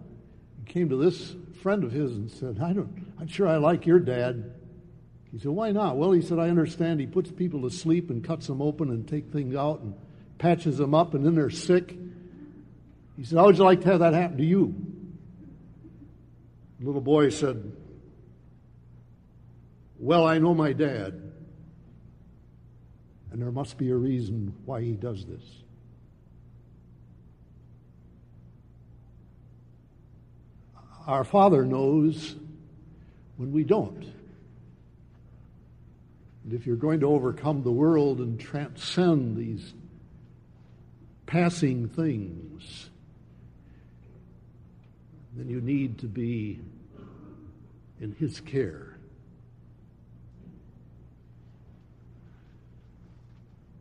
He 0.65 0.73
came 0.73 0.89
to 0.89 0.95
this 0.95 1.35
friend 1.61 1.83
of 1.83 1.91
his 1.91 2.11
and 2.13 2.31
said, 2.31 2.59
I 2.59 2.73
don't, 2.73 3.05
I'm 3.19 3.27
sure 3.27 3.47
I 3.47 3.57
like 3.57 3.85
your 3.85 3.99
dad. 3.99 4.51
He 5.31 5.37
said, 5.37 5.51
Why 5.51 5.71
not? 5.71 5.97
Well, 5.97 6.11
he 6.11 6.21
said, 6.21 6.39
I 6.39 6.49
understand. 6.49 6.99
He 6.99 7.05
puts 7.05 7.29
people 7.29 7.61
to 7.63 7.69
sleep 7.69 8.09
and 8.09 8.23
cuts 8.23 8.47
them 8.47 8.61
open 8.61 8.89
and 8.89 9.07
take 9.07 9.31
things 9.31 9.55
out 9.55 9.81
and 9.81 9.93
patches 10.37 10.77
them 10.77 10.93
up, 10.93 11.13
and 11.13 11.25
then 11.25 11.35
they're 11.35 11.49
sick. 11.49 11.95
He 13.17 13.23
said, 13.23 13.37
How 13.37 13.45
would 13.45 13.57
you 13.57 13.63
like 13.63 13.81
to 13.81 13.87
have 13.87 13.99
that 13.99 14.13
happen 14.13 14.37
to 14.37 14.45
you? 14.45 14.75
The 16.79 16.85
little 16.85 17.01
boy 17.01 17.29
said, 17.29 17.71
Well, 19.99 20.25
I 20.25 20.37
know 20.39 20.53
my 20.53 20.73
dad, 20.73 21.21
and 23.31 23.41
there 23.41 23.51
must 23.51 23.77
be 23.77 23.89
a 23.89 23.95
reason 23.95 24.53
why 24.65 24.81
he 24.81 24.91
does 24.93 25.25
this. 25.25 25.43
Our 31.07 31.23
Father 31.23 31.65
knows 31.65 32.35
when 33.37 33.51
we 33.51 33.63
don't. 33.63 34.05
And 36.43 36.53
if 36.53 36.65
you're 36.65 36.75
going 36.75 36.99
to 37.01 37.07
overcome 37.07 37.63
the 37.63 37.71
world 37.71 38.19
and 38.19 38.39
transcend 38.39 39.37
these 39.37 39.73
passing 41.33 41.89
things, 41.89 42.91
then 45.35 45.49
you 45.49 45.59
need 45.59 45.97
to 45.97 46.05
be 46.05 46.59
in 47.99 48.11
His 48.19 48.39
care. 48.39 48.95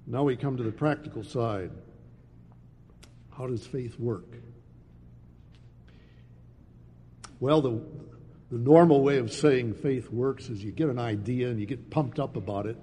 Now 0.06 0.22
we 0.22 0.34
come 0.34 0.56
to 0.56 0.62
the 0.62 0.72
practical 0.72 1.22
side. 1.22 1.70
How 3.36 3.46
does 3.46 3.66
faith 3.66 4.00
work? 4.00 4.32
Well, 7.38 7.60
the, 7.60 7.82
the 8.50 8.58
normal 8.58 9.02
way 9.02 9.18
of 9.18 9.30
saying 9.30 9.74
faith 9.74 10.10
works 10.10 10.48
is 10.48 10.64
you 10.64 10.72
get 10.72 10.88
an 10.88 10.98
idea 10.98 11.50
and 11.50 11.60
you 11.60 11.66
get 11.66 11.90
pumped 11.90 12.18
up 12.18 12.36
about 12.36 12.64
it. 12.64 12.78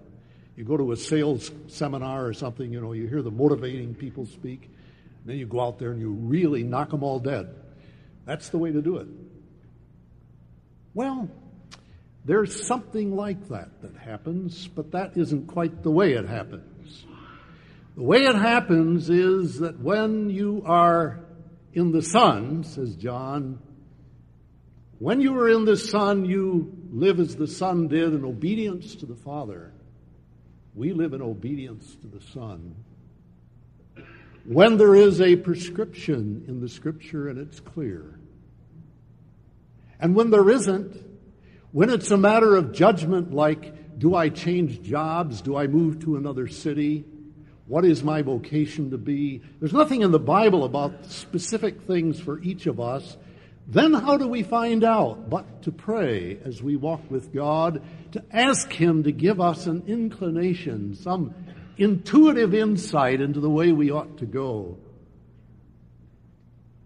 You 0.59 0.65
go 0.65 0.75
to 0.75 0.91
a 0.91 0.97
sales 0.97 1.49
seminar 1.67 2.25
or 2.25 2.33
something, 2.33 2.69
you 2.69 2.81
know, 2.81 2.91
you 2.91 3.07
hear 3.07 3.21
the 3.21 3.31
motivating 3.31 3.95
people 3.95 4.25
speak, 4.25 4.63
and 4.65 5.23
then 5.23 5.37
you 5.37 5.45
go 5.45 5.61
out 5.61 5.79
there 5.79 5.91
and 5.91 6.01
you 6.01 6.11
really 6.11 6.63
knock 6.63 6.89
them 6.89 7.01
all 7.01 7.17
dead. 7.17 7.55
That's 8.25 8.49
the 8.49 8.57
way 8.57 8.69
to 8.73 8.81
do 8.81 8.97
it. 8.97 9.07
Well, 10.93 11.29
there's 12.25 12.67
something 12.67 13.15
like 13.15 13.47
that 13.47 13.69
that 13.83 13.95
happens, 13.95 14.67
but 14.67 14.91
that 14.91 15.15
isn't 15.15 15.47
quite 15.47 15.81
the 15.81 15.91
way 15.91 16.11
it 16.11 16.27
happens. 16.27 17.05
The 17.95 18.03
way 18.03 18.25
it 18.25 18.35
happens 18.35 19.09
is 19.09 19.59
that 19.59 19.79
when 19.79 20.29
you 20.29 20.63
are 20.65 21.21
in 21.71 21.93
the 21.93 22.01
Son, 22.01 22.65
says 22.65 22.97
John, 22.97 23.59
when 24.97 25.21
you 25.21 25.39
are 25.39 25.47
in 25.47 25.63
the 25.63 25.77
Son, 25.77 26.25
you 26.25 26.75
live 26.91 27.21
as 27.21 27.37
the 27.37 27.47
Son 27.47 27.87
did 27.87 28.13
in 28.13 28.25
obedience 28.25 28.95
to 28.95 29.05
the 29.05 29.15
Father. 29.15 29.71
We 30.75 30.93
live 30.93 31.13
in 31.13 31.21
obedience 31.21 31.95
to 32.01 32.07
the 32.07 32.21
Son. 32.21 32.75
When 34.45 34.77
there 34.77 34.95
is 34.95 35.21
a 35.21 35.35
prescription 35.35 36.45
in 36.47 36.61
the 36.61 36.69
Scripture 36.69 37.27
and 37.27 37.37
it's 37.37 37.59
clear. 37.59 38.19
And 39.99 40.15
when 40.15 40.29
there 40.31 40.49
isn't, 40.49 40.95
when 41.71 41.89
it's 41.89 42.09
a 42.11 42.17
matter 42.17 42.55
of 42.55 42.71
judgment 42.71 43.33
like, 43.33 43.99
do 43.99 44.15
I 44.15 44.29
change 44.29 44.81
jobs? 44.81 45.41
Do 45.41 45.57
I 45.57 45.67
move 45.67 45.99
to 46.01 46.15
another 46.15 46.47
city? 46.47 47.05
What 47.67 47.85
is 47.85 48.01
my 48.01 48.21
vocation 48.21 48.91
to 48.91 48.97
be? 48.97 49.41
There's 49.59 49.73
nothing 49.73 50.01
in 50.01 50.11
the 50.11 50.19
Bible 50.19 50.63
about 50.63 51.05
specific 51.05 51.81
things 51.81 52.19
for 52.19 52.39
each 52.41 52.65
of 52.65 52.79
us. 52.79 53.17
Then 53.71 53.93
how 53.93 54.17
do 54.17 54.27
we 54.27 54.41
find 54.41 54.83
out? 54.83 55.29
But 55.29 55.61
to 55.61 55.71
pray 55.71 56.39
as 56.43 56.61
we 56.63 56.75
walk 56.75 57.01
with 57.11 57.31
God, 57.31 57.83
to 58.13 58.23
ask 58.31 58.71
Him 58.73 59.03
to 59.03 59.11
give 59.11 59.39
us 59.39 59.67
an 59.67 59.83
inclination, 59.85 60.95
some 60.95 61.35
intuitive 61.77 62.55
insight 62.55 63.21
into 63.21 63.39
the 63.39 63.49
way 63.49 63.71
we 63.71 63.91
ought 63.91 64.17
to 64.17 64.25
go. 64.25 64.79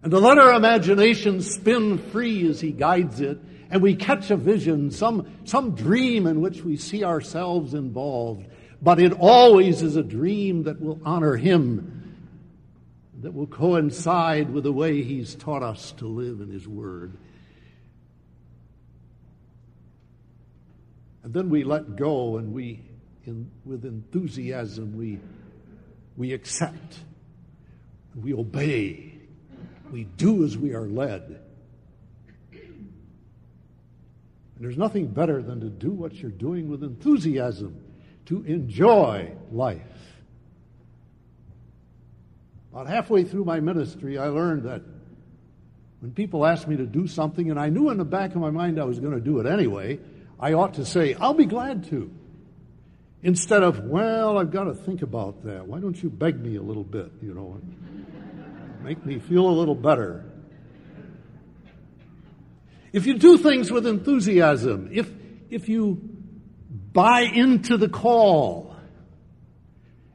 And 0.01 0.11
to 0.11 0.19
let 0.19 0.37
our 0.37 0.53
imagination 0.53 1.41
spin 1.41 1.99
free 2.11 2.49
as 2.49 2.59
He 2.59 2.71
guides 2.71 3.21
it, 3.21 3.39
and 3.69 3.81
we 3.81 3.95
catch 3.95 4.29
a 4.29 4.35
vision, 4.35 4.91
some, 4.91 5.31
some 5.45 5.75
dream 5.75 6.27
in 6.27 6.41
which 6.41 6.63
we 6.63 6.75
see 6.75 7.05
ourselves 7.05 7.73
involved. 7.73 8.45
But 8.81 8.99
it 8.99 9.13
always 9.13 9.81
is 9.81 9.95
a 9.95 10.03
dream 10.03 10.63
that 10.63 10.81
will 10.81 10.99
honor 11.05 11.37
Him, 11.37 12.02
that 13.23 13.33
will 13.33 13.47
coincide 13.47 14.49
with 14.51 14.65
the 14.65 14.71
way 14.73 15.01
He's 15.01 15.33
taught 15.33 15.63
us 15.63 15.93
to 15.93 16.05
live 16.05 16.41
in 16.41 16.49
His 16.49 16.67
Word. 16.67 17.17
And 21.23 21.33
then 21.33 21.49
we 21.49 21.63
let 21.63 21.95
go 21.95 22.37
and 22.37 22.53
we, 22.53 22.81
in, 23.25 23.49
with 23.63 23.85
enthusiasm, 23.85 24.97
we, 24.97 25.19
we 26.17 26.33
accept, 26.33 26.99
we 28.21 28.33
obey, 28.33 29.17
we 29.89 30.03
do 30.03 30.43
as 30.43 30.57
we 30.57 30.73
are 30.73 30.85
led. 30.85 31.39
And 32.51 32.99
there's 34.59 34.77
nothing 34.77 35.07
better 35.07 35.41
than 35.41 35.61
to 35.61 35.69
do 35.69 35.91
what 35.91 36.13
you're 36.15 36.29
doing 36.29 36.69
with 36.69 36.83
enthusiasm, 36.83 37.81
to 38.25 38.43
enjoy 38.43 39.31
life. 39.49 40.12
About 42.73 42.87
halfway 42.87 43.23
through 43.23 43.45
my 43.45 43.59
ministry, 43.59 44.17
I 44.17 44.29
learned 44.29 44.63
that 44.63 44.81
when 45.99 46.11
people 46.11 46.43
asked 46.43 46.67
me 46.67 46.75
to 46.77 46.87
do 46.87 47.05
something, 47.05 47.51
and 47.51 47.59
I 47.59 47.69
knew 47.69 47.91
in 47.91 47.99
the 47.99 48.03
back 48.03 48.31
of 48.31 48.37
my 48.37 48.49
mind 48.49 48.79
I 48.79 48.83
was 48.85 48.99
going 48.99 49.13
to 49.13 49.21
do 49.21 49.39
it 49.39 49.45
anyway, 49.45 49.99
I 50.39 50.53
ought 50.53 50.73
to 50.73 50.85
say, 50.85 51.13
I'll 51.13 51.35
be 51.35 51.45
glad 51.45 51.87
to. 51.91 52.11
Instead 53.21 53.61
of, 53.61 53.83
well, 53.83 54.39
I've 54.39 54.49
got 54.49 54.63
to 54.63 54.73
think 54.73 55.03
about 55.03 55.45
that. 55.45 55.67
Why 55.67 55.79
don't 55.79 56.01
you 56.01 56.09
beg 56.09 56.39
me 56.39 56.55
a 56.55 56.63
little 56.63 56.83
bit, 56.83 57.11
you 57.21 57.35
know, 57.35 57.61
make 58.81 59.05
me 59.05 59.19
feel 59.19 59.47
a 59.47 59.53
little 59.53 59.75
better. 59.75 60.25
If 62.91 63.05
you 63.05 63.19
do 63.19 63.37
things 63.37 63.71
with 63.71 63.85
enthusiasm, 63.85 64.89
if, 64.91 65.11
if 65.51 65.69
you 65.69 66.01
buy 66.91 67.21
into 67.21 67.77
the 67.77 67.87
call 67.87 68.75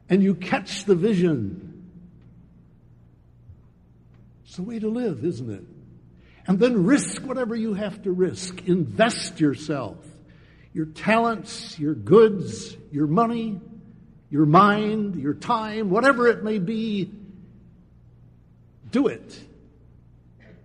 and 0.09 0.25
you 0.25 0.35
catch 0.35 0.87
the 0.87 0.97
vision, 0.97 1.68
it's 4.49 4.57
the 4.57 4.63
way 4.63 4.79
to 4.79 4.89
live, 4.89 5.27
isn't 5.27 5.51
it? 5.51 5.63
And 6.47 6.59
then 6.59 6.87
risk 6.87 7.21
whatever 7.21 7.55
you 7.55 7.75
have 7.75 8.01
to 8.05 8.11
risk. 8.11 8.67
Invest 8.67 9.41
yourself 9.41 9.99
your 10.73 10.87
talents, 10.87 11.79
your 11.79 11.95
goods, 11.95 12.75
your 12.91 13.07
money, 13.07 13.61
your 14.31 14.47
mind, 14.47 15.17
your 15.17 15.35
time, 15.35 15.91
whatever 15.91 16.29
it 16.29 16.43
may 16.43 16.59
be, 16.59 17.13
do 18.91 19.09
it 19.09 19.39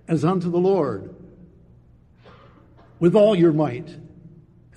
as 0.07 0.23
unto 0.23 0.49
the 0.49 0.57
Lord 0.57 1.13
with 2.99 3.15
all 3.15 3.35
your 3.35 3.51
might, 3.51 3.89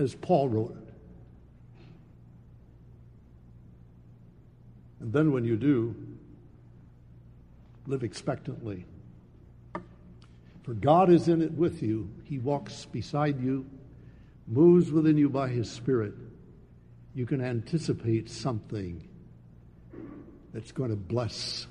as 0.00 0.16
Paul 0.16 0.48
wrote. 0.48 0.88
And 4.98 5.12
then 5.12 5.30
when 5.30 5.44
you 5.44 5.56
do, 5.56 5.94
live 7.86 8.02
expectantly. 8.02 8.84
For 10.66 10.74
God 10.74 11.10
is 11.10 11.28
in 11.28 11.40
it 11.40 11.52
with 11.52 11.80
you, 11.82 12.10
He 12.24 12.38
walks 12.38 12.84
beside 12.86 13.40
you 13.40 13.64
moves 14.48 14.90
within 14.90 15.16
you 15.16 15.28
by 15.28 15.48
His 15.48 15.70
Spirit, 15.70 16.14
you 17.14 17.24
can 17.26 17.40
anticipate 17.40 18.28
something 18.28 19.06
that's 20.52 20.72
going 20.72 20.90
to 20.90 20.96
bless 20.96 21.66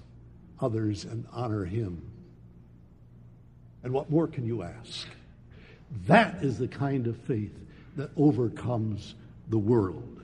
others 0.60 1.06
and 1.06 1.26
honor 1.32 1.66
Him. 1.66 2.02
And 3.84 3.94
what 3.94 4.10
more 4.10 4.28
can 4.28 4.46
you 4.46 4.64
ask? 4.64 5.08
That 6.08 6.44
is 6.44 6.58
the 6.58 6.68
kind 6.68 7.08
of 7.08 7.18
faith 7.18 7.54
that 7.98 8.10
overcomes 8.18 9.14
the 9.50 9.58
world. 9.58 10.22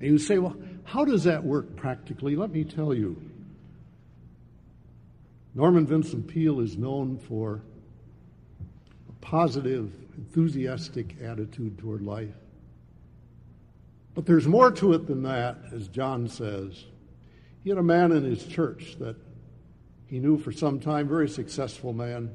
And 0.00 0.10
you 0.10 0.18
say, 0.18 0.38
well, 0.38 0.56
how 0.84 1.04
does 1.04 1.24
that 1.24 1.44
work 1.44 1.76
practically? 1.76 2.36
Let 2.36 2.50
me 2.50 2.64
tell 2.64 2.94
you. 2.94 3.33
Norman 5.54 5.86
Vincent 5.86 6.26
Peale 6.26 6.60
is 6.60 6.76
known 6.76 7.16
for 7.16 7.62
a 9.08 9.12
positive, 9.20 9.92
enthusiastic 10.16 11.14
attitude 11.22 11.78
toward 11.78 12.02
life. 12.02 12.34
But 14.14 14.26
there's 14.26 14.48
more 14.48 14.72
to 14.72 14.92
it 14.94 15.06
than 15.06 15.22
that, 15.22 15.58
as 15.72 15.88
John 15.88 16.28
says. 16.28 16.84
He 17.62 17.70
had 17.70 17.78
a 17.78 17.84
man 17.84 18.10
in 18.10 18.24
his 18.24 18.44
church 18.44 18.96
that 18.98 19.16
he 20.06 20.18
knew 20.18 20.38
for 20.38 20.52
some 20.52 20.80
time, 20.80 21.08
very 21.08 21.28
successful 21.28 21.92
man. 21.92 22.30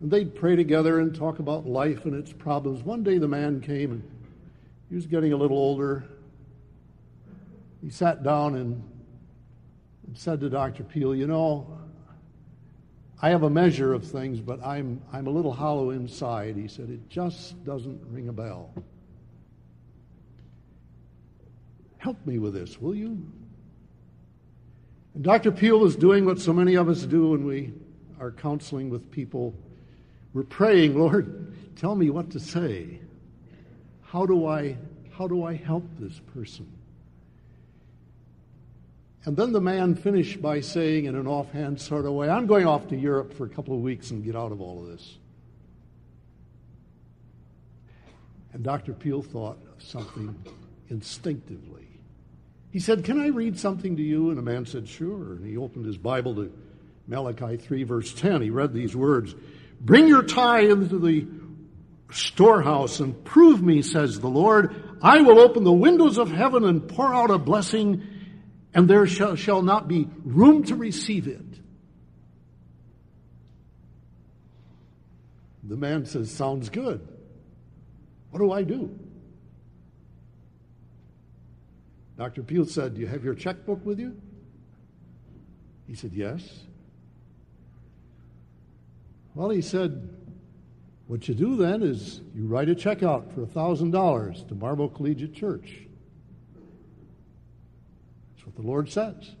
And 0.00 0.10
they'd 0.10 0.34
pray 0.34 0.56
together 0.56 1.00
and 1.00 1.14
talk 1.14 1.38
about 1.38 1.66
life 1.66 2.04
and 2.06 2.14
its 2.14 2.32
problems. 2.32 2.82
One 2.82 3.02
day 3.02 3.18
the 3.18 3.28
man 3.28 3.60
came 3.60 3.92
and 3.92 4.02
he 4.88 4.94
was 4.94 5.06
getting 5.06 5.32
a 5.32 5.36
little 5.36 5.56
older. 5.56 6.04
He 7.82 7.90
sat 7.90 8.22
down 8.22 8.56
and, 8.56 8.82
and 10.06 10.18
said 10.18 10.40
to 10.40 10.50
Dr. 10.50 10.84
Peale, 10.84 11.14
You 11.14 11.26
know, 11.26 11.78
I 13.22 13.30
have 13.30 13.42
a 13.42 13.50
measure 13.50 13.94
of 13.94 14.04
things, 14.04 14.40
but 14.40 14.64
I'm, 14.64 15.00
I'm 15.12 15.26
a 15.26 15.30
little 15.30 15.52
hollow 15.52 15.90
inside. 15.90 16.56
He 16.56 16.68
said, 16.68 16.90
It 16.90 17.08
just 17.08 17.64
doesn't 17.64 18.00
ring 18.10 18.28
a 18.28 18.32
bell. 18.32 18.74
Help 21.98 22.24
me 22.26 22.38
with 22.38 22.54
this, 22.54 22.80
will 22.80 22.94
you? 22.94 23.26
And 25.14 25.22
Dr. 25.22 25.52
Peale 25.52 25.84
is 25.84 25.96
doing 25.96 26.24
what 26.26 26.38
so 26.38 26.52
many 26.52 26.74
of 26.74 26.88
us 26.88 27.02
do 27.04 27.30
when 27.30 27.46
we 27.46 27.72
are 28.20 28.30
counseling 28.30 28.90
with 28.90 29.10
people. 29.10 29.54
We're 30.32 30.42
praying, 30.42 30.98
Lord, 30.98 31.54
tell 31.76 31.94
me 31.94 32.10
what 32.10 32.30
to 32.32 32.40
say. 32.40 33.00
How 34.02 34.26
do 34.26 34.46
I, 34.46 34.76
how 35.12 35.28
do 35.28 35.44
I 35.44 35.54
help 35.54 35.84
this 35.98 36.20
person? 36.34 36.70
And 39.26 39.36
then 39.36 39.52
the 39.52 39.60
man 39.60 39.94
finished 39.94 40.42
by 40.42 40.60
saying, 40.60 41.06
in 41.06 41.16
an 41.16 41.26
offhand 41.26 41.80
sort 41.80 42.04
of 42.04 42.12
way, 42.12 42.28
I'm 42.28 42.46
going 42.46 42.66
off 42.66 42.88
to 42.88 42.96
Europe 42.96 43.32
for 43.32 43.46
a 43.46 43.48
couple 43.48 43.74
of 43.74 43.80
weeks 43.80 44.10
and 44.10 44.22
get 44.22 44.36
out 44.36 44.52
of 44.52 44.60
all 44.60 44.80
of 44.80 44.88
this. 44.88 45.16
And 48.52 48.62
Dr. 48.62 48.92
Peale 48.92 49.22
thought 49.22 49.58
of 49.74 49.82
something 49.82 50.34
instinctively. 50.90 51.88
He 52.70 52.80
said, 52.80 53.04
Can 53.04 53.20
I 53.20 53.28
read 53.28 53.58
something 53.58 53.96
to 53.96 54.02
you? 54.02 54.28
And 54.28 54.38
the 54.38 54.42
man 54.42 54.66
said, 54.66 54.88
Sure. 54.88 55.34
And 55.34 55.46
he 55.46 55.56
opened 55.56 55.86
his 55.86 55.96
Bible 55.96 56.34
to 56.36 56.52
Malachi 57.06 57.56
3, 57.56 57.82
verse 57.84 58.12
10. 58.12 58.42
He 58.42 58.50
read 58.50 58.74
these 58.74 58.94
words 58.94 59.34
Bring 59.80 60.06
your 60.06 60.22
tithe 60.22 60.70
into 60.70 60.98
the 60.98 61.26
storehouse 62.10 63.00
and 63.00 63.24
prove 63.24 63.62
me, 63.62 63.82
says 63.82 64.20
the 64.20 64.28
Lord. 64.28 64.98
I 65.02 65.22
will 65.22 65.40
open 65.40 65.64
the 65.64 65.72
windows 65.72 66.18
of 66.18 66.30
heaven 66.30 66.64
and 66.64 66.86
pour 66.86 67.12
out 67.12 67.30
a 67.30 67.38
blessing 67.38 68.06
and 68.74 68.90
there 68.90 69.06
shall, 69.06 69.36
shall 69.36 69.62
not 69.62 69.86
be 69.86 70.08
room 70.24 70.64
to 70.64 70.74
receive 70.74 71.28
it. 71.28 71.40
The 75.62 75.76
man 75.76 76.04
says, 76.04 76.30
Sounds 76.30 76.68
good. 76.68 77.06
What 78.30 78.40
do 78.40 78.52
I 78.52 78.64
do? 78.64 78.98
Dr. 82.18 82.42
Peale 82.42 82.66
said, 82.66 82.94
Do 82.94 83.00
you 83.00 83.06
have 83.06 83.24
your 83.24 83.34
checkbook 83.34 83.84
with 83.86 83.98
you? 83.98 84.20
He 85.86 85.94
said, 85.94 86.12
Yes. 86.12 86.42
Well, 89.34 89.50
he 89.50 89.62
said, 89.62 90.08
What 91.06 91.28
you 91.28 91.34
do 91.34 91.56
then 91.56 91.82
is 91.82 92.20
you 92.34 92.46
write 92.46 92.68
a 92.68 92.74
check 92.74 93.02
out 93.02 93.32
for 93.32 93.46
$1,000 93.46 94.48
to 94.48 94.54
Marble 94.54 94.88
Collegiate 94.88 95.34
Church 95.34 95.86
what 98.44 98.56
the 98.56 98.62
Lord 98.62 98.90
says. 98.90 99.32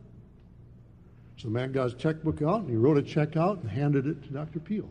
So 1.36 1.48
the 1.48 1.54
man 1.54 1.72
got 1.72 1.84
his 1.84 1.94
checkbook 1.94 2.42
out 2.42 2.60
and 2.60 2.70
he 2.70 2.76
wrote 2.76 2.96
a 2.96 3.02
check 3.02 3.36
out 3.36 3.58
and 3.58 3.70
handed 3.70 4.06
it 4.06 4.22
to 4.24 4.28
Dr. 4.30 4.60
Peale. 4.60 4.90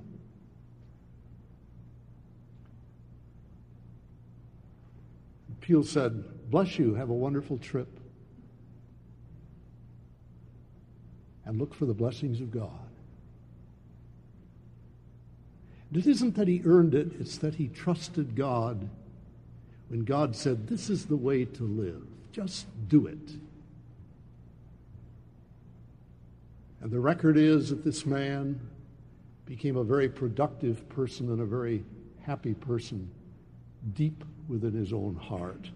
Peel 5.63 5.83
said, 5.83 6.51
Bless 6.51 6.77
you, 6.77 6.93
have 6.95 7.09
a 7.09 7.13
wonderful 7.13 7.57
trip. 7.57 7.87
And 11.45 11.57
look 11.57 11.73
for 11.73 11.85
the 11.85 11.93
blessings 11.93 12.41
of 12.41 12.51
God. 12.51 12.69
It 15.93 16.05
isn't 16.05 16.35
that 16.35 16.47
he 16.47 16.61
earned 16.65 16.95
it, 16.95 17.13
it's 17.19 17.37
that 17.37 17.55
he 17.55 17.69
trusted 17.69 18.35
God 18.35 18.89
when 19.87 20.03
God 20.03 20.35
said, 20.35 20.67
This 20.67 20.89
is 20.89 21.05
the 21.05 21.15
way 21.15 21.45
to 21.45 21.63
live. 21.63 22.03
Just 22.33 22.65
do 22.89 23.07
it. 23.07 23.31
And 26.83 26.91
the 26.91 26.99
record 26.99 27.37
is 27.37 27.69
that 27.69 27.85
this 27.85 28.05
man 28.05 28.59
became 29.45 29.77
a 29.77 29.85
very 29.85 30.09
productive 30.09 30.89
person 30.89 31.29
and 31.29 31.39
a 31.39 31.45
very 31.45 31.85
happy 32.23 32.53
person, 32.53 33.09
deep 33.93 34.25
within 34.49 34.73
his 34.73 34.91
own 34.91 35.15
heart. 35.15 35.69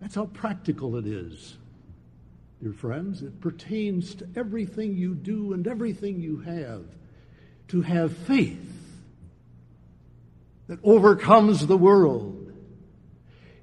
That's 0.00 0.16
how 0.16 0.26
practical 0.26 0.96
it 0.96 1.06
is, 1.06 1.58
dear 2.60 2.72
friends. 2.72 3.22
It 3.22 3.40
pertains 3.40 4.16
to 4.16 4.28
everything 4.34 4.96
you 4.96 5.14
do 5.14 5.52
and 5.52 5.64
everything 5.68 6.20
you 6.20 6.38
have. 6.38 6.82
To 7.68 7.82
have 7.82 8.16
faith 8.16 8.68
that 10.66 10.80
overcomes 10.82 11.68
the 11.68 11.76
world 11.76 12.52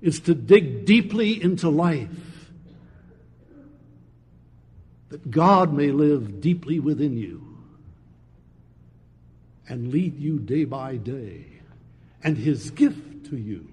is 0.02 0.22
to 0.22 0.34
dig 0.34 0.86
deeply 0.86 1.42
into 1.42 1.68
life, 1.68 2.10
that 5.14 5.30
God 5.30 5.72
may 5.72 5.92
live 5.92 6.42
deeply 6.42 6.80
within 6.80 7.16
you 7.16 7.46
and 9.70 9.92
lead 9.92 10.20
you 10.20 10.40
day 10.40 10.64
by 10.64 10.96
day. 10.96 11.46
And 12.24 12.36
his 12.36 12.72
gift 12.72 13.28
to 13.30 13.38
you 13.38 13.68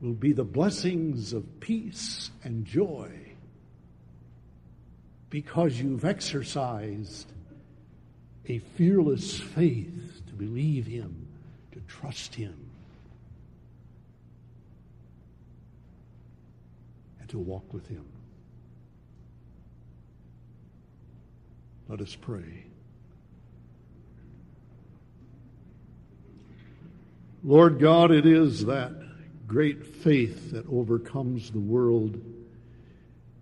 will 0.00 0.14
be 0.14 0.32
the 0.32 0.44
blessings 0.44 1.34
of 1.34 1.60
peace 1.60 2.30
and 2.42 2.64
joy 2.64 3.10
because 5.28 5.78
you've 5.78 6.06
exercised 6.06 7.30
a 8.46 8.60
fearless 8.60 9.38
faith 9.38 10.22
to 10.26 10.32
believe 10.32 10.86
him, 10.86 11.28
to 11.72 11.80
trust 11.80 12.34
him, 12.34 12.70
and 17.20 17.28
to 17.28 17.38
walk 17.38 17.74
with 17.74 17.86
him. 17.88 18.06
Let 21.90 22.02
us 22.02 22.14
pray. 22.14 22.66
Lord 27.42 27.80
God, 27.80 28.12
it 28.12 28.26
is 28.26 28.66
that 28.66 28.92
great 29.48 29.84
faith 29.84 30.52
that 30.52 30.68
overcomes 30.70 31.50
the 31.50 31.58
world. 31.58 32.22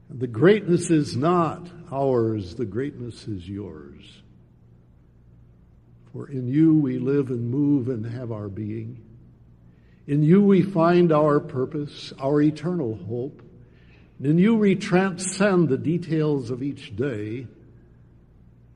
The 0.08 0.26
greatness 0.26 0.88
is 0.88 1.14
not 1.14 1.68
ours, 1.92 2.54
the 2.54 2.64
greatness 2.64 3.28
is 3.28 3.46
yours. 3.46 4.22
For 6.14 6.26
in 6.26 6.48
you 6.48 6.72
we 6.72 6.98
live 6.98 7.28
and 7.28 7.50
move 7.50 7.90
and 7.90 8.06
have 8.06 8.32
our 8.32 8.48
being. 8.48 9.04
In 10.06 10.22
you 10.22 10.40
we 10.40 10.62
find 10.62 11.12
our 11.12 11.38
purpose, 11.38 12.14
our 12.18 12.40
eternal 12.40 12.96
hope. 12.96 13.42
And 14.16 14.26
in 14.26 14.38
you 14.38 14.54
we 14.54 14.74
transcend 14.74 15.68
the 15.68 15.76
details 15.76 16.50
of 16.50 16.62
each 16.62 16.96
day. 16.96 17.46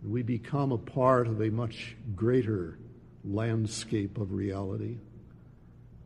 We 0.05 0.23
become 0.23 0.73
a 0.73 0.79
part 0.79 1.29
of 1.29 1.41
a 1.41 1.51
much 1.51 1.97
greater 2.17 2.79
landscape 3.25 4.19
of 4.19 4.33
reality. 4.33 4.99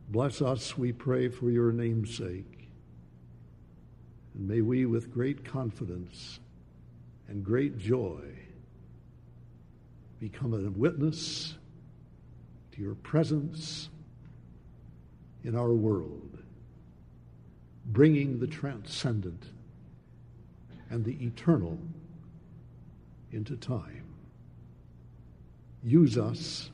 Bless 0.09 0.41
us, 0.41 0.77
we 0.77 0.91
pray, 0.91 1.29
for 1.29 1.49
your 1.49 1.71
name's 1.71 2.15
sake. 2.15 2.69
And 4.35 4.47
may 4.47 4.61
we, 4.61 4.85
with 4.85 5.11
great 5.11 5.43
confidence 5.43 6.39
and 7.27 7.43
great 7.43 7.77
joy, 7.77 8.21
become 10.19 10.53
a 10.53 10.69
witness 10.69 11.55
to 12.71 12.81
your 12.81 12.95
presence 12.95 13.89
in 15.43 15.55
our 15.55 15.73
world, 15.73 16.37
bringing 17.85 18.39
the 18.39 18.47
transcendent 18.47 19.43
and 20.89 21.03
the 21.03 21.17
eternal 21.25 21.79
into 23.31 23.55
time. 23.55 24.05
Use 25.83 26.17
us 26.17 26.69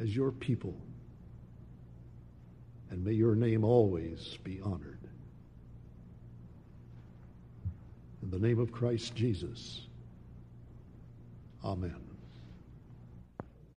as 0.00 0.14
your 0.14 0.32
people 0.32 0.76
and 2.94 3.04
may 3.04 3.12
your 3.12 3.34
name 3.34 3.64
always 3.64 4.38
be 4.44 4.60
honored. 4.62 5.00
In 8.22 8.30
the 8.30 8.38
name 8.38 8.60
of 8.60 8.70
Christ 8.70 9.16
Jesus, 9.16 9.88
amen. 11.64 12.03